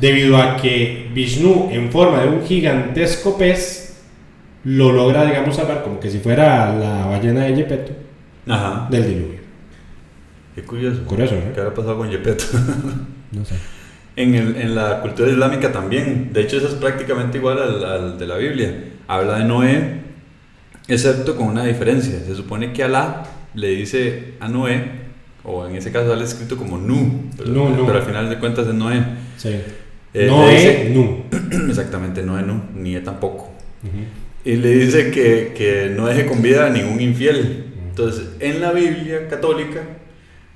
debido 0.00 0.36
a 0.38 0.56
que 0.56 1.08
Vishnu 1.12 1.68
en 1.72 1.90
forma 1.90 2.22
de 2.22 2.28
un 2.28 2.44
gigantesco 2.44 3.36
pez 3.36 4.00
lo 4.64 4.92
logra, 4.92 5.26
digamos, 5.26 5.56
salvar 5.56 5.82
como 5.82 5.98
que 5.98 6.08
si 6.10 6.18
fuera 6.20 6.72
la 6.74 7.06
ballena 7.06 7.44
de 7.44 7.56
Gepetto 7.56 7.92
Ajá. 8.48 8.86
del 8.90 9.06
diluvio. 9.08 9.40
Qué 10.54 10.62
curioso. 10.62 11.00
¿Qué 11.54 11.60
habrá 11.60 11.74
pasado 11.74 11.98
con 11.98 12.10
Yepeto? 12.10 12.44
No 13.32 13.42
sé. 13.46 13.54
En, 14.14 14.34
el- 14.34 14.56
en 14.56 14.74
la 14.74 15.00
cultura 15.00 15.30
islámica 15.30 15.72
también. 15.72 16.34
De 16.34 16.42
hecho, 16.42 16.58
eso 16.58 16.68
es 16.68 16.74
prácticamente 16.74 17.38
igual 17.38 17.58
al, 17.58 17.82
al 17.84 18.18
de 18.18 18.26
la 18.26 18.36
Biblia. 18.36 18.74
Habla 19.12 19.38
de 19.38 19.44
Noé, 19.44 20.00
excepto 20.88 21.36
con 21.36 21.48
una 21.48 21.64
diferencia. 21.64 22.18
Se 22.20 22.34
supone 22.34 22.72
que 22.72 22.82
Alá 22.82 23.24
le 23.54 23.68
dice 23.68 24.34
a 24.40 24.48
Noé, 24.48 25.02
o 25.44 25.66
en 25.66 25.76
ese 25.76 25.92
caso 25.92 26.08
sale 26.08 26.24
escrito 26.24 26.56
como 26.56 26.78
Nu, 26.78 27.30
pero, 27.36 27.50
Nu. 27.50 27.84
pero 27.86 27.98
al 27.98 28.04
final 28.04 28.30
de 28.30 28.38
cuentas 28.38 28.66
es 28.66 28.74
Noé. 28.74 29.04
Sí. 29.36 29.60
Eh, 30.14 30.26
no 30.28 30.48
dice- 30.48 30.90
nu. 30.94 31.24
Exactamente, 31.68 32.22
Noé 32.22 32.42
Nu, 32.42 32.62
ni 32.74 32.94
él 32.94 33.02
tampoco. 33.04 33.50
Y 34.44 34.56
le 34.56 34.70
dice 34.76 35.10
que, 35.10 35.52
que 35.56 35.92
no 35.94 36.06
deje 36.06 36.24
con 36.26 36.40
vida 36.40 36.66
a 36.66 36.70
ningún 36.70 37.00
infiel. 37.00 37.66
Entonces, 37.90 38.28
en 38.40 38.60
la 38.62 38.72
Biblia 38.72 39.28
católica 39.28 39.80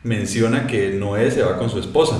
menciona 0.02 0.66
que 0.66 0.92
Noé 0.94 1.30
se 1.30 1.42
va 1.42 1.58
con 1.58 1.68
su 1.68 1.78
esposa. 1.78 2.16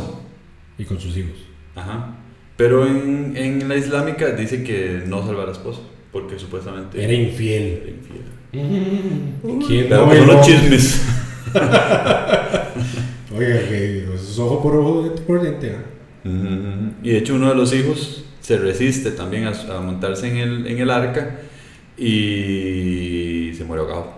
Y 0.79 0.85
con 0.85 1.01
sus 1.01 1.17
hijos. 1.17 1.39
Ajá. 1.75 2.15
Pero 2.59 2.87
en, 2.87 3.35
en 3.37 3.69
la 3.69 3.77
islámica 3.77 4.31
dice 4.33 4.63
que 4.63 5.03
no 5.07 5.25
salva 5.27 5.45
a 5.45 5.47
la 5.47 5.53
esposa, 5.53 5.81
porque 6.21 6.39
supuestamente 6.39 7.03
Era 7.03 7.13
infiel. 7.13 7.63
era 7.83 7.91
infiel. 7.91 9.67
¿Quién 9.67 9.87
Pero 9.89 10.01
no 10.03 10.07
bailó? 10.07 10.25
los 10.27 10.47
chismes. 10.47 11.03
Oiga, 13.37 13.59
que 13.69 14.05
es 14.15 14.39
ojo 14.39 14.63
por 14.63 14.77
ojo, 14.77 15.03
diente 15.03 15.23
por 15.23 15.43
diente. 15.43 15.77
Y 17.03 17.11
de 17.11 17.19
hecho 17.19 17.35
uno 17.35 17.51
de 17.51 17.55
los 17.55 17.73
hijos 17.75 18.25
se 18.41 18.57
resiste 18.59 19.11
también 19.11 19.45
a, 19.47 19.51
a 19.77 19.81
montarse 19.81 20.29
en 20.29 20.37
el, 20.39 20.67
en 20.67 20.79
el 20.79 20.91
arca 20.91 21.39
y 21.99 23.53
se 23.57 23.65
muere 23.65 23.83
ahogado. 23.83 24.15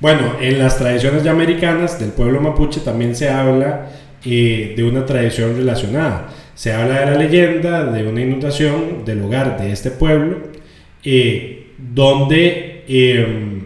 Bueno, 0.00 0.32
en 0.40 0.58
las 0.58 0.76
tradiciones 0.78 1.22
ya 1.22 1.30
americanas 1.30 1.98
del 1.98 2.10
pueblo 2.10 2.40
mapuche 2.40 2.80
también 2.80 3.14
se 3.16 3.30
habla 3.30 3.88
eh, 4.24 4.74
de 4.76 4.82
una 4.84 5.06
tradición 5.06 5.56
relacionada. 5.56 6.28
Se 6.54 6.72
habla 6.72 7.00
de 7.00 7.06
la 7.06 7.14
leyenda 7.18 7.84
de 7.92 8.06
una 8.06 8.20
inundación 8.20 9.04
del 9.04 9.22
hogar 9.22 9.58
de 9.60 9.72
este 9.72 9.90
pueblo, 9.90 10.38
eh, 11.08 11.68
donde 11.78 12.82
eh, 12.88 13.62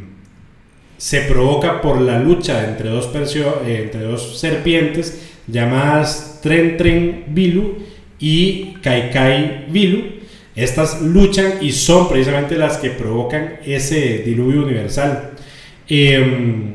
se 0.98 1.22
provoca 1.22 1.80
por 1.80 1.98
la 1.98 2.18
lucha 2.18 2.68
entre 2.68 2.90
dos, 2.90 3.08
eh, 3.14 3.80
entre 3.84 4.02
dos 4.02 4.38
serpientes 4.38 5.30
llamadas 5.46 6.40
Tren 6.42 6.76
Tren 6.76 7.24
Bilu 7.28 7.78
y 8.18 8.74
Kai 8.82 9.10
Kai 9.10 9.66
Bilu. 9.70 10.20
Estas 10.54 11.00
luchan 11.00 11.54
y 11.62 11.72
son 11.72 12.10
precisamente 12.10 12.58
las 12.58 12.76
que 12.76 12.90
provocan 12.90 13.60
ese 13.64 14.18
diluvio 14.18 14.62
universal. 14.62 15.30
Em, 15.88 16.74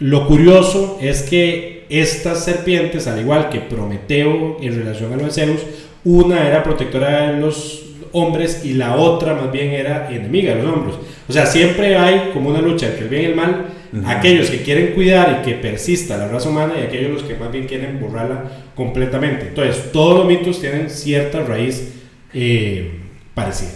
lo 0.00 0.28
curioso 0.28 0.98
es 1.00 1.22
que 1.22 1.86
estas 1.88 2.44
serpientes, 2.44 3.06
al 3.06 3.20
igual 3.20 3.48
que 3.48 3.60
Prometeo 3.60 4.58
en 4.60 4.74
relación 4.74 5.14
a 5.14 5.16
los 5.16 5.34
Zeus, 5.34 5.62
una 6.04 6.46
era 6.46 6.62
protectora 6.62 7.32
de 7.32 7.40
los 7.40 7.83
hombres 8.14 8.64
y 8.64 8.74
la 8.74 8.96
otra 8.96 9.34
más 9.34 9.52
bien 9.52 9.72
era 9.72 10.08
enemiga 10.10 10.54
de 10.54 10.62
los 10.62 10.72
hombres. 10.72 10.96
O 11.28 11.32
sea, 11.32 11.44
siempre 11.44 11.96
hay 11.96 12.30
como 12.32 12.48
una 12.48 12.60
lucha 12.60 12.86
entre 12.86 13.02
el 13.02 13.08
bien 13.08 13.22
y 13.22 13.24
el 13.26 13.34
mal, 13.34 13.66
aquellos 14.06 14.50
que 14.50 14.62
quieren 14.62 14.94
cuidar 14.94 15.40
y 15.40 15.44
que 15.44 15.56
persista 15.56 16.16
la 16.16 16.28
raza 16.28 16.48
humana 16.48 16.74
y 16.78 16.82
aquellos 16.84 17.10
los 17.10 17.22
que 17.24 17.34
más 17.34 17.52
bien 17.52 17.66
quieren 17.66 18.00
borrarla 18.00 18.44
completamente. 18.74 19.48
Entonces, 19.48 19.92
todos 19.92 20.18
los 20.18 20.26
mitos 20.26 20.60
tienen 20.60 20.88
cierta 20.88 21.42
raíz 21.42 21.92
eh, 22.32 23.00
parecida. 23.34 23.72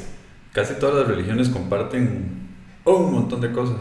Casi 0.52 0.74
todas 0.74 0.96
las 0.96 1.08
religiones 1.08 1.48
comparten 1.48 2.38
un 2.84 3.12
montón 3.12 3.40
de 3.40 3.52
cosas, 3.52 3.76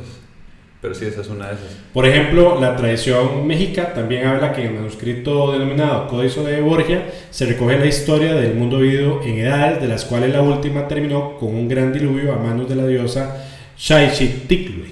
pero 0.82 0.94
sí, 0.94 1.06
esa 1.06 1.22
es 1.22 1.28
una 1.30 1.48
de 1.48 1.54
esas. 1.56 1.76
Por 1.94 2.06
ejemplo, 2.08 2.60
la 2.62 2.76
tradición 2.76 3.48
mexica 3.48 3.94
también 3.94 4.28
habla 4.28 4.54
que 4.54 4.62
en 4.62 4.68
el 4.68 4.74
manuscrito 4.76 5.52
denominado 5.52 6.08
Códice 6.08 6.42
de 6.42 6.62
Borgia 6.62 7.06
se 7.32 7.46
recoge 7.46 7.78
la 7.80 7.86
historia 7.88 8.34
del 8.36 8.54
mundo 8.54 8.80
vivido 8.80 9.22
en 9.24 9.40
edades, 9.40 9.82
de 9.82 9.88
las 9.88 10.06
cuales 10.06 10.32
la 10.32 10.42
última 10.42 10.88
terminó 10.88 11.38
con 11.38 11.56
un 11.56 11.68
gran 11.68 11.92
diluvio 11.92 12.34
a 12.34 12.38
manos 12.38 12.70
de 12.70 12.76
la 12.76 12.86
diosa 12.86 13.44
Xaixitlicue, 13.78 14.86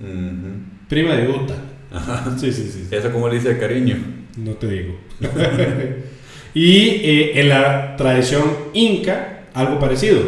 Ujú. 0.00 0.48
prima 0.88 1.14
de 1.14 1.28
Uta. 1.28 1.54
Sí, 2.38 2.52
sí, 2.52 2.68
sí. 2.72 2.88
¿Y 2.90 2.94
eso 2.94 3.12
cómo 3.12 3.28
le 3.28 3.36
dice 3.36 3.50
de 3.54 3.58
cariño? 3.58 3.96
No 4.36 4.52
te 4.54 4.66
digo. 4.68 4.96
y 6.54 6.86
eh, 6.88 7.40
en 7.40 7.48
la 7.48 7.94
tradición 7.96 8.42
inca, 8.72 9.44
algo 9.54 9.78
parecido. 9.78 10.20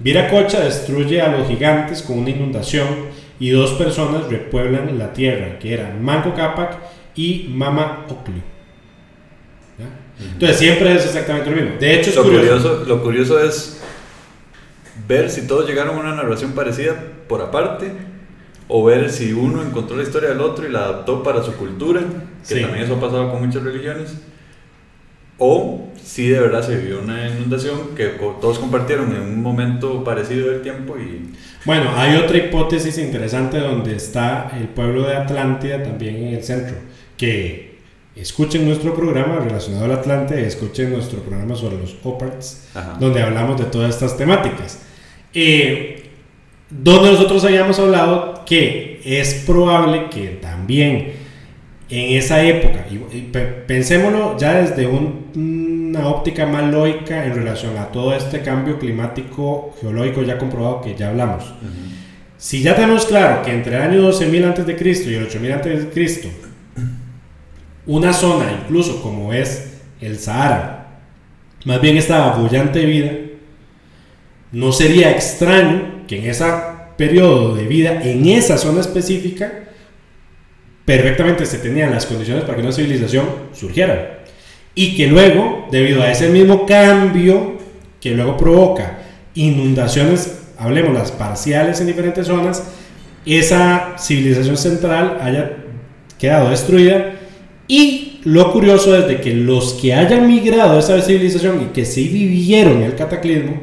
Viracocha 0.00 0.60
destruye 0.64 1.20
a 1.20 1.28
los 1.36 1.46
gigantes 1.48 2.02
con 2.02 2.18
una 2.18 2.30
inundación 2.30 2.86
y 3.42 3.50
dos 3.50 3.72
personas 3.72 4.28
repueblan 4.28 4.96
la 4.98 5.12
tierra, 5.12 5.58
que 5.58 5.74
eran 5.74 6.00
Manco 6.02 6.32
Cápac 6.34 6.78
y 7.16 7.46
Mama 7.50 8.06
Ocli. 8.08 8.40
Entonces 10.34 10.58
siempre 10.58 10.94
es 10.94 11.04
exactamente 11.04 11.50
lo 11.50 11.56
mismo. 11.56 11.72
De 11.80 11.94
hecho, 11.98 12.10
es 12.10 12.16
Lo 12.16 12.22
curioso. 12.22 12.44
curioso, 12.46 12.84
lo 12.86 13.02
curioso 13.02 13.42
es 13.44 13.82
ver 15.08 15.28
si 15.30 15.46
todos 15.48 15.66
llegaron 15.68 15.96
a 15.96 16.00
una 16.00 16.14
narración 16.14 16.52
parecida 16.52 16.94
por 17.28 17.40
aparte 17.42 17.90
o 18.68 18.84
ver 18.84 19.10
si 19.10 19.32
uno 19.32 19.62
encontró 19.62 19.96
la 19.96 20.04
historia 20.04 20.28
del 20.28 20.40
otro 20.40 20.66
y 20.66 20.70
la 20.70 20.84
adaptó 20.84 21.22
para 21.24 21.42
su 21.42 21.54
cultura, 21.54 22.00
que 22.48 22.54
Sí. 22.54 22.60
también 22.60 22.84
eso 22.84 22.94
ha 22.94 23.00
pasado 23.00 23.30
con 23.32 23.44
muchas 23.44 23.64
religiones, 23.64 24.14
o 25.44 25.88
si 26.04 26.28
de 26.28 26.38
verdad 26.38 26.64
se 26.64 26.76
vivió 26.76 27.00
una 27.00 27.28
inundación 27.28 27.96
que 27.96 28.06
todos 28.40 28.60
compartieron 28.60 29.12
en 29.14 29.22
un 29.22 29.42
momento 29.42 30.04
parecido 30.04 30.50
del 30.50 30.62
tiempo 30.62 30.96
y... 30.96 31.32
Bueno, 31.64 31.90
hay 31.96 32.16
otra 32.16 32.38
hipótesis 32.38 32.96
interesante 32.98 33.58
donde 33.58 33.96
está 33.96 34.52
el 34.56 34.68
pueblo 34.68 35.02
de 35.02 35.16
Atlántida 35.16 35.82
también 35.82 36.16
en 36.16 36.34
el 36.34 36.44
centro. 36.44 36.76
Que 37.16 37.78
escuchen 38.14 38.66
nuestro 38.66 38.94
programa 38.94 39.40
relacionado 39.40 39.84
al 39.86 39.92
Atlante, 39.92 40.46
escuchen 40.46 40.92
nuestro 40.92 41.20
programa 41.20 41.56
sobre 41.56 41.78
los 41.78 41.96
Oparts, 42.04 42.68
donde 43.00 43.22
hablamos 43.22 43.58
de 43.58 43.66
todas 43.66 43.90
estas 43.90 44.16
temáticas. 44.16 44.80
Eh, 45.34 46.10
donde 46.70 47.12
nosotros 47.12 47.44
habíamos 47.44 47.78
hablado 47.80 48.44
que 48.44 49.00
es 49.04 49.42
probable 49.46 50.08
que 50.08 50.28
también 50.40 51.21
en 51.94 52.16
esa 52.16 52.42
época, 52.42 52.86
y, 52.90 52.94
y 53.16 53.20
pe- 53.32 53.44
pensémoslo 53.66 54.36
ya 54.38 54.54
desde 54.54 54.86
un- 54.86 55.90
una 55.94 56.08
óptica 56.08 56.46
más 56.46 56.72
lógica 56.72 57.26
en 57.26 57.34
relación 57.34 57.76
a 57.76 57.88
todo 57.88 58.14
este 58.14 58.40
cambio 58.40 58.78
climático 58.78 59.74
geológico 59.80 60.22
ya 60.22 60.38
comprobado 60.38 60.80
que 60.80 60.94
ya 60.94 61.10
hablamos. 61.10 61.44
Si 62.38 62.62
ya 62.62 62.74
tenemos 62.74 63.04
claro 63.06 63.42
que 63.42 63.52
entre 63.52 63.76
el 63.76 63.82
año 63.82 64.00
12.000 64.02 64.44
antes 64.44 64.66
de 64.66 64.74
Cristo 64.76 65.10
y 65.10 65.14
el 65.14 65.28
8.000 65.28 65.52
antes 65.52 65.84
de 65.84 65.90
Cristo, 65.90 66.28
una 67.86 68.12
zona, 68.12 68.46
incluso 68.62 69.02
como 69.02 69.32
es 69.32 69.74
el 70.00 70.18
Sahara, 70.18 70.98
más 71.64 71.80
bien 71.80 71.96
estaba 71.96 72.36
bullante 72.36 72.78
de 72.80 72.86
vida, 72.86 73.10
no 74.52 74.72
sería 74.72 75.10
extraño 75.10 76.04
que 76.06 76.18
en 76.18 76.30
ese 76.30 76.44
periodo 76.96 77.54
de 77.54 77.64
vida, 77.66 78.02
en 78.02 78.26
esa 78.26 78.58
zona 78.58 78.80
específica, 78.80 79.52
perfectamente 80.84 81.46
se 81.46 81.58
tenían 81.58 81.90
las 81.90 82.06
condiciones 82.06 82.44
para 82.44 82.56
que 82.56 82.62
una 82.62 82.72
civilización 82.72 83.26
surgiera. 83.52 84.24
Y 84.74 84.96
que 84.96 85.06
luego, 85.06 85.68
debido 85.70 86.02
a 86.02 86.10
ese 86.10 86.28
mismo 86.28 86.66
cambio, 86.66 87.58
que 88.00 88.12
luego 88.12 88.36
provoca 88.36 88.98
inundaciones, 89.34 90.38
hablemos 90.58 90.94
las 90.94 91.12
parciales 91.12 91.80
en 91.80 91.86
diferentes 91.86 92.26
zonas, 92.26 92.64
esa 93.24 93.94
civilización 93.98 94.56
central 94.56 95.18
haya 95.20 95.56
quedado 96.18 96.50
destruida. 96.50 97.12
Y 97.68 98.20
lo 98.24 98.52
curioso 98.52 98.96
es 98.96 99.06
de 99.06 99.20
que 99.20 99.34
los 99.34 99.74
que 99.74 99.94
hayan 99.94 100.26
migrado 100.26 100.76
a 100.76 100.78
esa 100.78 101.00
civilización 101.00 101.62
y 101.62 101.72
que 101.72 101.84
sí 101.84 102.08
vivieron 102.08 102.82
el 102.82 102.96
cataclismo, 102.96 103.60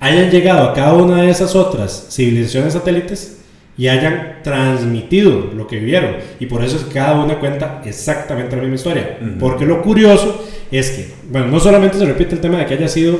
hayan 0.00 0.30
llegado 0.30 0.68
a 0.68 0.74
cada 0.74 0.94
una 0.94 1.22
de 1.22 1.30
esas 1.30 1.54
otras 1.54 2.06
civilizaciones 2.10 2.72
satélites 2.72 3.39
y 3.80 3.88
hayan 3.88 4.40
transmitido 4.42 5.52
lo 5.56 5.66
que 5.66 5.78
vivieron. 5.78 6.16
Y 6.38 6.44
por 6.44 6.62
eso 6.62 6.76
es 6.76 6.82
que 6.82 6.92
cada 6.92 7.18
una 7.18 7.38
cuenta 7.38 7.80
exactamente 7.86 8.54
la 8.54 8.60
misma 8.60 8.74
historia. 8.74 9.18
Porque 9.38 9.64
lo 9.64 9.80
curioso 9.80 10.44
es 10.70 10.90
que, 10.90 11.14
bueno, 11.30 11.46
no 11.46 11.58
solamente 11.58 11.96
se 11.96 12.04
repite 12.04 12.34
el 12.34 12.42
tema 12.42 12.58
de 12.58 12.66
que 12.66 12.74
haya 12.74 12.88
sido 12.88 13.18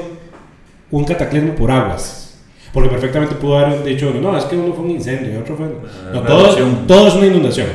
un 0.90 1.05
cataclismo 1.05 1.55
por 1.55 1.70
aguas. 1.70 2.38
Porque 2.75 2.90
perfectamente 2.90 3.37
pudo 3.37 3.57
haber 3.57 3.83
dicho 3.85 4.12
no, 4.20 4.37
es 4.37 4.44
que 4.44 4.55
uno 4.55 4.75
fue 4.75 4.85
un 4.85 4.90
incendio 4.90 5.33
y 5.33 5.37
otro 5.38 5.57
fue... 5.57 5.64
Ah, 5.64 6.11
No, 6.12 6.23
todo, 6.25 6.55
todo 6.87 7.09
es 7.09 7.14
una 7.14 7.27
inundación. 7.29 7.68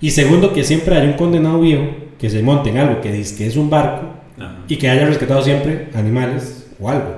Y 0.00 0.12
segundo, 0.12 0.52
que 0.52 0.62
siempre 0.62 0.96
hay 0.96 1.08
un 1.08 1.14
condenado 1.14 1.60
viejo 1.60 1.88
que 2.20 2.30
se 2.30 2.40
monte 2.40 2.70
en 2.70 2.78
algo 2.78 3.00
que 3.00 3.10
dice 3.10 3.36
que 3.36 3.48
es 3.48 3.56
un 3.56 3.68
barco 3.68 4.06
Ajá. 4.38 4.58
y 4.68 4.76
que 4.76 4.88
haya 4.88 5.06
rescatado 5.06 5.42
siempre 5.42 5.88
animales 5.92 6.68
o 6.78 6.88
algo. 6.88 7.08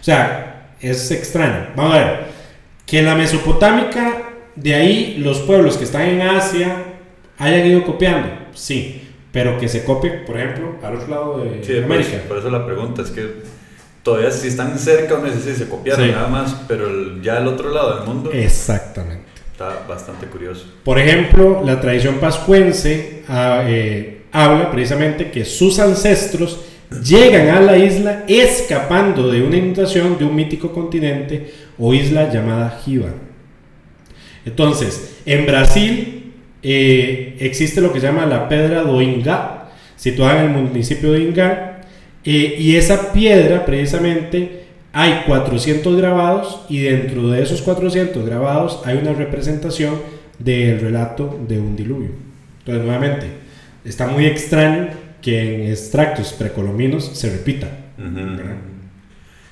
O 0.00 0.02
sea, 0.02 0.72
es 0.80 1.10
extraño. 1.10 1.66
Vamos 1.76 1.94
a 1.94 1.98
ver, 1.98 2.20
que 2.86 3.02
la 3.02 3.14
Mesopotámica, 3.14 4.19
de 4.62 4.74
ahí 4.74 5.16
los 5.18 5.38
pueblos 5.40 5.76
que 5.76 5.84
están 5.84 6.02
en 6.02 6.22
Asia 6.22 6.76
hayan 7.38 7.66
ido 7.66 7.84
copiando, 7.84 8.28
sí, 8.54 9.02
pero 9.32 9.58
que 9.58 9.68
se 9.68 9.84
copie, 9.84 10.10
por 10.26 10.36
ejemplo, 10.38 10.74
al 10.82 10.96
otro 10.96 11.08
lado 11.08 11.38
de 11.38 11.50
Sí, 11.64 11.72
pues, 11.72 11.84
América. 11.84 12.18
por 12.28 12.38
eso 12.38 12.50
la 12.50 12.66
pregunta 12.66 13.02
es 13.02 13.10
que 13.10 13.26
todavía 14.02 14.30
si 14.30 14.48
están 14.48 14.78
cerca 14.78 15.14
uno 15.16 15.26
dice, 15.30 15.52
sí, 15.52 15.58
se 15.58 15.68
copiaron 15.68 16.04
Sí. 16.06 16.12
nada 16.12 16.28
más, 16.28 16.54
pero 16.68 16.88
el- 16.88 17.22
ya 17.22 17.38
el 17.38 17.46
otro 17.46 17.70
lado 17.72 17.96
del 17.98 18.06
mundo 18.06 18.30
Exactamente. 18.32 19.24
está 19.52 19.84
bastante 19.88 20.26
curioso. 20.26 20.66
Por 20.84 20.98
ejemplo, 20.98 21.62
la 21.64 21.80
tradición 21.80 22.16
pascuense 22.16 23.22
ah, 23.28 23.62
eh, 23.66 24.22
habla 24.32 24.70
precisamente 24.70 25.30
que 25.30 25.44
sus 25.44 25.78
ancestros 25.78 26.60
llegan 27.04 27.48
a 27.50 27.60
la 27.60 27.76
isla 27.78 28.24
escapando 28.26 29.28
de 29.30 29.42
una 29.42 29.56
inundación 29.56 30.18
de 30.18 30.24
un 30.24 30.34
mítico 30.34 30.72
continente 30.72 31.52
o 31.78 31.94
isla 31.94 32.32
llamada 32.32 32.80
Jiva. 32.84 33.10
Entonces, 34.44 35.18
en 35.26 35.46
Brasil 35.46 36.32
eh, 36.62 37.36
existe 37.40 37.80
lo 37.80 37.92
que 37.92 38.00
se 38.00 38.06
llama 38.06 38.26
la 38.26 38.48
Pedra 38.48 38.82
do 38.82 39.00
Ingá, 39.00 39.70
situada 39.96 40.44
en 40.44 40.54
el 40.54 40.62
municipio 40.64 41.12
de 41.12 41.20
Ingá, 41.20 41.80
eh, 42.24 42.56
y 42.58 42.76
esa 42.76 43.12
piedra 43.12 43.64
precisamente 43.64 44.64
hay 44.92 45.22
400 45.26 45.96
grabados 45.96 46.66
y 46.68 46.80
dentro 46.80 47.28
de 47.28 47.42
esos 47.42 47.62
400 47.62 48.26
grabados 48.26 48.82
hay 48.84 48.98
una 48.98 49.12
representación 49.12 49.94
del 50.38 50.80
relato 50.80 51.38
de 51.46 51.58
un 51.58 51.76
diluvio. 51.76 52.10
Entonces, 52.60 52.84
nuevamente, 52.84 53.26
está 53.84 54.06
muy 54.06 54.26
extraño 54.26 54.88
que 55.22 55.54
en 55.54 55.70
extractos 55.70 56.32
precolombinos 56.32 57.04
se 57.04 57.30
repita. 57.30 57.68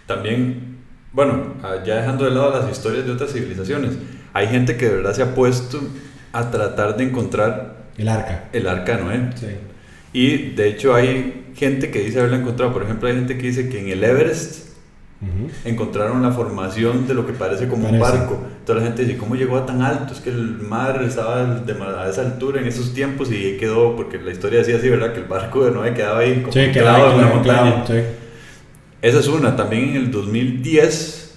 También, 0.06 0.78
bueno, 1.12 1.54
ya 1.86 1.96
dejando 1.96 2.24
de 2.24 2.30
lado 2.30 2.58
las 2.60 2.70
historias 2.70 3.04
de 3.06 3.12
otras 3.12 3.32
civilizaciones, 3.32 3.92
hay 4.38 4.48
gente 4.48 4.76
que 4.76 4.86
de 4.88 4.96
verdad 4.96 5.14
se 5.14 5.22
ha 5.22 5.34
puesto 5.34 5.80
a 6.32 6.50
tratar 6.50 6.96
de 6.96 7.04
encontrar 7.04 7.76
El 7.96 8.08
arca. 8.08 8.44
El 8.52 8.66
arca 8.68 8.96
de 8.96 9.02
Noé. 9.04 9.20
Sí. 9.36 9.46
Y 10.12 10.36
de 10.54 10.68
hecho 10.68 10.94
hay 10.94 11.46
gente 11.54 11.90
que 11.90 12.00
dice 12.00 12.18
haberla 12.20 12.38
encontrado. 12.38 12.72
Por 12.72 12.82
ejemplo, 12.84 13.08
hay 13.08 13.14
gente 13.14 13.36
que 13.36 13.46
dice 13.48 13.68
que 13.68 13.80
en 13.80 13.88
el 13.88 14.02
Everest 14.04 14.68
Ujú. 15.20 15.50
encontraron 15.64 16.22
la 16.22 16.30
formación 16.30 17.08
de 17.08 17.14
lo 17.14 17.26
que 17.26 17.32
parece 17.32 17.66
como 17.66 17.88
un 17.88 17.98
Parece. 17.98 18.18
barco. 18.18 18.38
Toda 18.64 18.78
la 18.78 18.84
gente 18.86 19.04
dice, 19.04 19.18
¿cómo 19.18 19.34
llegó 19.34 19.56
a 19.56 19.66
tan 19.66 19.82
alto? 19.82 20.12
Es 20.14 20.20
que 20.20 20.30
el 20.30 20.58
mar 20.58 21.02
estaba 21.02 21.40
a 21.42 22.08
esa 22.08 22.20
altura 22.22 22.60
en 22.60 22.68
esos 22.68 22.94
tiempos 22.94 23.32
y 23.32 23.56
quedó, 23.56 23.96
porque 23.96 24.18
la 24.18 24.30
historia 24.30 24.60
decía 24.60 24.76
así, 24.76 24.88
¿verdad? 24.88 25.12
Que 25.12 25.20
el 25.20 25.26
barco 25.26 25.64
de 25.64 25.72
Noé 25.72 25.92
quedaba 25.94 26.20
ahí 26.20 26.40
como 26.42 26.52
Sí, 26.52 26.60
que 26.60 26.66
anclado 26.78 27.04
va 27.06 27.10
en 27.12 27.18
una 27.18 27.26
montaña. 27.34 27.84
claro, 27.84 27.86
sí. 27.86 28.08
Esa 29.02 29.18
es 29.18 29.26
una. 29.28 29.56
También 29.56 29.88
en 29.90 29.96
el 29.96 30.10
2010, 30.12 31.27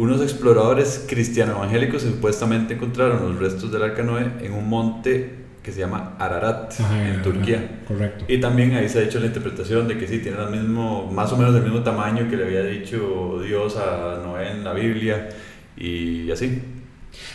unos 0.00 0.22
exploradores 0.22 1.04
cristiano 1.06 1.52
evangélicos 1.52 2.02
supuestamente 2.02 2.74
encontraron 2.74 3.22
los 3.22 3.38
restos 3.38 3.70
del 3.70 3.82
arca 3.82 4.02
Noé 4.02 4.26
en 4.40 4.52
un 4.54 4.66
monte 4.66 5.40
que 5.62 5.72
se 5.72 5.80
llama 5.80 6.16
Ararat, 6.18 6.72
Ajá, 6.80 7.06
en 7.06 7.20
Turquía. 7.20 7.82
Correcto. 7.86 8.24
Y 8.26 8.38
también 8.38 8.74
ahí 8.74 8.88
se 8.88 9.00
ha 9.00 9.02
hecho 9.02 9.20
la 9.20 9.26
interpretación 9.26 9.86
de 9.88 9.98
que 9.98 10.06
sí, 10.06 10.20
tiene 10.20 10.38
el 10.42 10.50
mismo, 10.50 11.10
más 11.12 11.30
o 11.32 11.36
menos 11.36 11.54
el 11.54 11.62
mismo 11.62 11.80
tamaño 11.80 12.30
que 12.30 12.36
le 12.38 12.44
había 12.44 12.62
dicho 12.62 13.42
Dios 13.46 13.76
a 13.76 14.22
Noé 14.24 14.52
en 14.52 14.64
la 14.64 14.72
Biblia 14.72 15.28
y 15.76 16.30
así. 16.30 16.62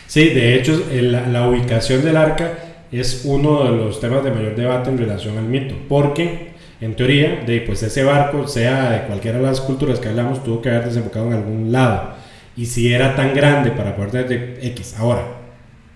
Sí, 0.08 0.30
de 0.30 0.56
hecho, 0.56 0.82
la, 0.90 1.28
la 1.28 1.48
ubicación 1.48 2.04
del 2.04 2.16
arca 2.16 2.58
es 2.90 3.22
uno 3.24 3.62
de 3.64 3.76
los 3.76 4.00
temas 4.00 4.24
de 4.24 4.32
mayor 4.32 4.56
debate 4.56 4.90
en 4.90 4.98
relación 4.98 5.38
al 5.38 5.44
mito, 5.44 5.76
porque 5.88 6.56
en 6.80 6.96
teoría, 6.96 7.44
de, 7.46 7.60
pues 7.60 7.82
ese 7.84 8.02
barco, 8.02 8.48
sea 8.48 8.90
de 8.90 9.06
cualquiera 9.06 9.38
de 9.38 9.44
las 9.44 9.60
culturas 9.60 10.00
que 10.00 10.08
hablamos, 10.08 10.42
tuvo 10.42 10.60
que 10.60 10.68
haber 10.68 10.86
desembocado 10.86 11.28
en 11.28 11.32
algún 11.34 11.72
lado. 11.72 12.25
Y 12.56 12.66
si 12.66 12.92
era 12.92 13.14
tan 13.14 13.34
grande 13.34 13.70
para 13.70 13.94
poder 13.94 14.10
tener 14.10 14.28
de 14.28 14.66
X, 14.68 14.94
ahora, 14.98 15.22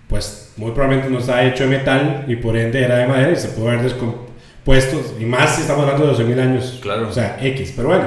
pues 0.07 0.53
muy 0.57 0.71
probablemente 0.71 1.09
no 1.11 1.19
estaba 1.19 1.43
hecho 1.43 1.63
de 1.63 1.77
metal 1.77 2.25
y 2.27 2.35
por 2.35 2.55
ende 2.57 2.83
era 2.83 2.97
de 2.97 3.07
madera 3.07 3.31
y 3.31 3.35
se 3.35 3.47
pudo 3.49 3.69
haber 3.69 3.81
descompuesto, 3.83 5.15
y 5.19 5.25
más 5.25 5.55
si 5.55 5.61
estamos 5.61 5.83
hablando 5.83 6.05
de 6.05 6.23
12.000 6.23 6.39
años, 6.39 6.79
Claro. 6.81 7.07
o 7.07 7.11
sea, 7.11 7.37
X. 7.41 7.73
Pero 7.75 7.87
bueno, 7.89 8.05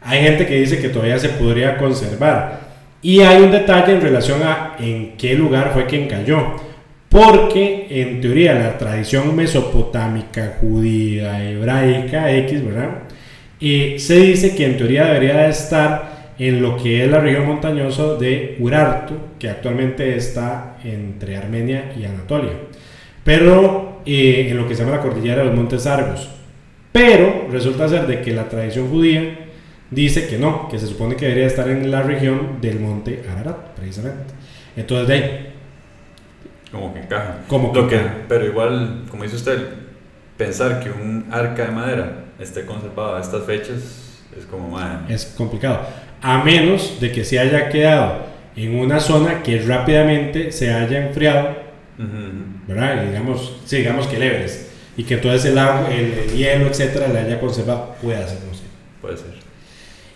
hay 0.00 0.20
gente 0.22 0.46
que 0.46 0.54
dice 0.60 0.78
que 0.80 0.88
todavía 0.90 1.18
se 1.18 1.30
podría 1.30 1.76
conservar. 1.78 2.60
Y 3.02 3.20
hay 3.20 3.42
un 3.42 3.50
detalle 3.50 3.94
en 3.94 4.00
relación 4.00 4.42
a 4.44 4.76
en 4.78 5.16
qué 5.16 5.34
lugar 5.34 5.70
fue 5.72 5.86
quien 5.86 6.06
cayó. 6.06 6.54
Porque 7.08 7.88
en 7.90 8.20
teoría 8.20 8.54
la 8.54 8.78
tradición 8.78 9.34
mesopotámica, 9.36 10.56
judía, 10.60 11.42
hebraica, 11.50 12.30
X, 12.32 12.64
¿verdad? 12.64 12.90
Y 13.60 13.98
se 13.98 14.14
dice 14.16 14.54
que 14.54 14.64
en 14.66 14.76
teoría 14.76 15.06
debería 15.06 15.38
de 15.42 15.50
estar 15.50 16.11
en 16.48 16.62
lo 16.62 16.76
que 16.76 17.04
es 17.04 17.10
la 17.10 17.20
región 17.20 17.46
montañosa 17.46 18.14
de 18.14 18.56
Urartu, 18.60 19.14
que 19.38 19.48
actualmente 19.48 20.16
está 20.16 20.76
entre 20.84 21.36
Armenia 21.36 21.92
y 21.98 22.04
Anatolia. 22.04 22.52
Pero 23.24 24.00
eh, 24.06 24.48
en 24.50 24.56
lo 24.56 24.66
que 24.66 24.74
se 24.74 24.82
llama 24.84 24.96
la 24.96 25.02
cordillera 25.02 25.42
de 25.42 25.48
los 25.48 25.54
Montes 25.54 25.86
Argos. 25.86 26.28
Pero 26.90 27.46
resulta 27.50 27.88
ser 27.88 28.06
de 28.06 28.20
que 28.20 28.32
la 28.32 28.48
tradición 28.48 28.88
judía 28.88 29.38
dice 29.90 30.26
que 30.26 30.38
no, 30.38 30.68
que 30.68 30.78
se 30.78 30.86
supone 30.86 31.16
que 31.16 31.26
debería 31.26 31.46
estar 31.46 31.68
en 31.68 31.90
la 31.90 32.02
región 32.02 32.60
del 32.60 32.80
monte 32.80 33.22
Ararat, 33.30 33.56
precisamente. 33.76 34.34
Entonces, 34.76 35.08
de 35.08 35.14
ahí, 35.14 35.48
Como 36.70 36.92
que 36.94 37.00
encaja. 37.00 37.38
Como 37.48 37.72
que 37.72 37.80
Lo 37.80 37.88
que, 37.88 37.96
encaja. 37.96 38.14
pero 38.28 38.46
igual, 38.46 39.04
como 39.10 39.22
dice 39.22 39.36
usted, 39.36 39.58
pensar 40.36 40.80
que 40.80 40.90
un 40.90 41.26
arca 41.30 41.66
de 41.66 41.70
madera 41.70 42.24
esté 42.40 42.64
conservado 42.64 43.16
a 43.16 43.20
estas 43.20 43.44
fechas 43.44 44.18
es 44.36 44.46
como, 44.46 44.70
man, 44.70 45.04
es 45.08 45.26
complicado. 45.36 45.80
A 46.22 46.42
menos 46.42 46.98
de 47.00 47.12
que 47.12 47.24
se 47.24 47.38
haya 47.38 47.68
quedado 47.68 48.26
en 48.56 48.76
una 48.76 49.00
zona 49.00 49.42
que 49.42 49.58
rápidamente 49.58 50.52
se 50.52 50.72
haya 50.72 51.06
enfriado. 51.06 51.56
¿verdad? 52.66 53.04
Y 53.04 53.08
digamos, 53.08 53.56
sí, 53.64 53.78
digamos 53.78 54.06
que 54.06 54.16
el 54.16 54.22
Everest, 54.22 54.68
y 54.96 55.04
que 55.04 55.14
el 55.14 55.58
agua, 55.58 55.88
el, 55.92 56.12
el 56.12 56.36
hielo, 56.36 56.66
etcétera, 56.66 57.08
le 57.08 57.20
haya 57.20 57.40
conservado, 57.40 57.94
puede 58.02 58.18
ser, 58.26 58.38
no 58.46 58.54
sé. 58.54 58.62
puede 59.00 59.16
ser. 59.16 59.34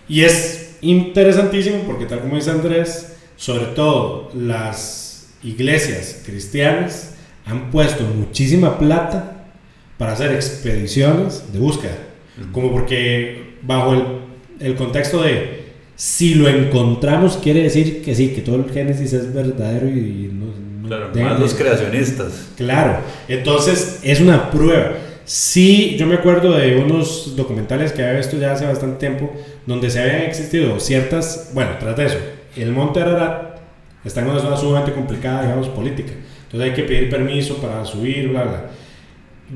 Y 0.08 0.22
es 0.22 0.76
interesantísimo 0.80 1.82
porque 1.86 2.06
tal 2.06 2.20
como 2.20 2.36
dice 2.36 2.50
Andrés, 2.50 3.16
sobre 3.36 3.66
todo 3.66 4.30
las 4.34 5.30
iglesias 5.42 6.22
cristianas 6.24 7.14
han 7.44 7.70
puesto 7.70 8.04
muchísima 8.04 8.78
plata 8.78 9.44
para 9.98 10.12
hacer 10.12 10.32
expediciones 10.32 11.52
de 11.52 11.58
búsqueda. 11.58 11.96
Ujú. 12.40 12.52
Como 12.52 12.72
porque 12.72 13.56
bajo 13.62 13.94
el, 13.94 14.04
el 14.60 14.74
contexto 14.74 15.22
de 15.22 15.65
si 15.96 16.34
lo 16.34 16.48
encontramos 16.48 17.38
quiere 17.42 17.62
decir 17.64 18.02
que 18.02 18.14
sí, 18.14 18.28
que 18.28 18.42
todo 18.42 18.56
el 18.56 18.70
Génesis 18.70 19.12
es 19.12 19.34
verdadero 19.34 19.88
y 19.88 20.30
no... 20.32 20.46
Claro, 20.86 21.08
de- 21.12 21.22
más 21.24 21.40
los 21.40 21.54
creacionistas. 21.54 22.50
Claro, 22.56 22.98
entonces 23.26 23.98
es 24.04 24.20
una 24.20 24.50
prueba. 24.50 24.92
Sí, 25.24 25.96
yo 25.98 26.06
me 26.06 26.14
acuerdo 26.14 26.52
de 26.52 26.76
unos 26.76 27.34
documentales 27.34 27.92
que 27.92 28.04
había 28.04 28.18
visto 28.18 28.38
ya 28.38 28.52
hace 28.52 28.64
bastante 28.66 28.98
tiempo, 29.00 29.32
donde 29.66 29.90
se 29.90 30.00
habían 30.00 30.20
existido 30.22 30.78
ciertas, 30.78 31.50
bueno, 31.52 31.72
tras 31.80 31.96
de 31.96 32.06
eso, 32.06 32.18
el 32.56 32.70
monte 32.70 33.00
Ararat 33.00 33.56
está 34.04 34.20
en 34.20 34.28
una 34.28 34.38
zona 34.38 34.56
sumamente 34.56 34.92
complicada, 34.92 35.42
digamos, 35.42 35.68
política. 35.70 36.12
Entonces 36.44 36.68
hay 36.70 36.76
que 36.76 36.84
pedir 36.84 37.10
permiso 37.10 37.56
para 37.56 37.84
subir, 37.84 38.28
bla, 38.28 38.44
bla. 38.44 38.70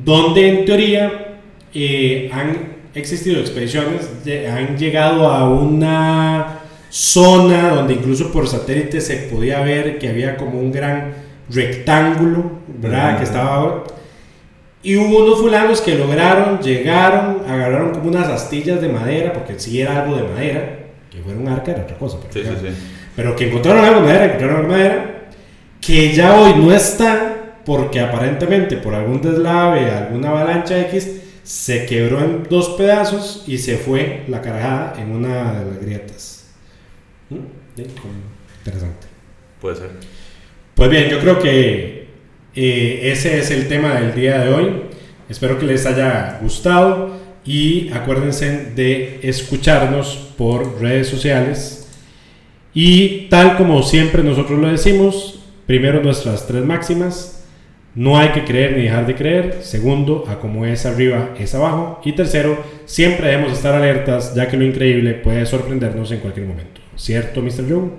Donde 0.04 0.48
en 0.48 0.64
teoría 0.64 1.38
eh, 1.72 2.28
han 2.32 2.79
existido 2.94 3.40
expediciones, 3.40 4.08
han 4.50 4.76
llegado 4.76 5.28
a 5.28 5.48
una 5.48 6.60
zona 6.90 7.70
donde 7.70 7.94
incluso 7.94 8.32
por 8.32 8.48
satélite 8.48 9.00
se 9.00 9.16
podía 9.16 9.60
ver 9.60 9.98
que 9.98 10.08
había 10.08 10.36
como 10.36 10.58
un 10.58 10.72
gran 10.72 11.12
rectángulo, 11.48 12.50
¿verdad? 12.66 13.18
Que 13.18 13.24
estaba... 13.24 13.84
Y 14.82 14.96
hubo 14.96 15.24
unos 15.24 15.40
fulanos 15.40 15.80
que 15.82 15.94
lograron, 15.94 16.58
llegaron, 16.60 17.42
agarraron 17.46 17.92
como 17.92 18.08
unas 18.08 18.28
astillas 18.28 18.80
de 18.80 18.88
madera, 18.88 19.32
porque 19.32 19.58
si 19.58 19.80
era 19.80 20.02
algo 20.02 20.16
de 20.16 20.22
madera, 20.22 20.78
que 21.10 21.18
fuera 21.18 21.38
un 21.38 21.48
arca 21.48 21.72
era 21.72 21.82
otra 21.82 21.98
cosa. 21.98 22.18
Sí, 22.30 22.42
sí, 22.42 22.50
sí. 22.60 22.68
pero 23.14 23.36
que 23.36 23.48
encontraron 23.48 23.84
algo 23.84 24.00
de 24.00 24.06
madera, 24.06 24.24
encontraron 24.24 24.56
algo 24.56 24.72
de 24.72 24.78
madera, 24.78 25.28
que 25.82 26.12
ya 26.14 26.40
hoy 26.40 26.54
no 26.54 26.72
está, 26.72 27.58
porque 27.64 28.00
aparentemente 28.00 28.78
por 28.78 28.94
algún 28.94 29.20
deslave, 29.20 29.90
alguna 29.90 30.30
avalancha 30.30 30.80
X, 30.80 31.20
se 31.42 31.86
quebró 31.86 32.20
en 32.24 32.44
dos 32.48 32.70
pedazos 32.70 33.44
y 33.46 33.58
se 33.58 33.76
fue 33.76 34.24
la 34.28 34.40
carajada 34.42 35.00
en 35.00 35.10
una 35.10 35.60
de 35.60 35.70
las 35.70 35.80
grietas. 35.80 36.46
¿Mm? 37.30 37.36
Sí, 37.76 37.84
Interesante. 38.58 39.06
Puede 39.60 39.76
ser. 39.76 39.90
Pues 40.74 40.90
bien, 40.90 41.08
yo 41.08 41.20
creo 41.20 41.38
que 41.38 42.08
eh, 42.54 43.00
ese 43.12 43.38
es 43.38 43.50
el 43.50 43.68
tema 43.68 43.94
del 44.00 44.14
día 44.14 44.40
de 44.40 44.52
hoy. 44.52 44.82
Espero 45.28 45.58
que 45.58 45.66
les 45.66 45.86
haya 45.86 46.38
gustado 46.42 47.16
y 47.44 47.90
acuérdense 47.92 48.72
de 48.74 49.20
escucharnos 49.22 50.34
por 50.36 50.80
redes 50.80 51.08
sociales. 51.08 51.88
Y 52.74 53.28
tal 53.28 53.56
como 53.56 53.82
siempre 53.82 54.22
nosotros 54.22 54.58
lo 54.58 54.68
decimos, 54.68 55.40
primero 55.66 56.02
nuestras 56.02 56.46
tres 56.46 56.64
máximas. 56.64 57.39
No 57.94 58.18
hay 58.18 58.30
que 58.30 58.44
creer 58.44 58.76
ni 58.76 58.84
dejar 58.84 59.06
de 59.06 59.14
creer. 59.14 59.58
Segundo, 59.62 60.24
a 60.28 60.38
como 60.38 60.64
es 60.64 60.86
arriba 60.86 61.34
es 61.38 61.54
abajo. 61.54 62.00
Y 62.04 62.12
tercero, 62.12 62.62
siempre 62.86 63.28
debemos 63.28 63.52
estar 63.52 63.74
alertas 63.74 64.34
ya 64.34 64.48
que 64.48 64.56
lo 64.56 64.64
increíble 64.64 65.14
puede 65.14 65.44
sorprendernos 65.46 66.10
en 66.12 66.20
cualquier 66.20 66.46
momento. 66.46 66.80
¿Cierto, 66.96 67.42
Mr. 67.42 67.68
Joe? 67.68 67.90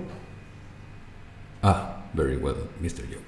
Ah, 1.62 2.06
very 2.14 2.36
well, 2.36 2.56
Mr. 2.80 3.04
Joe. 3.10 3.21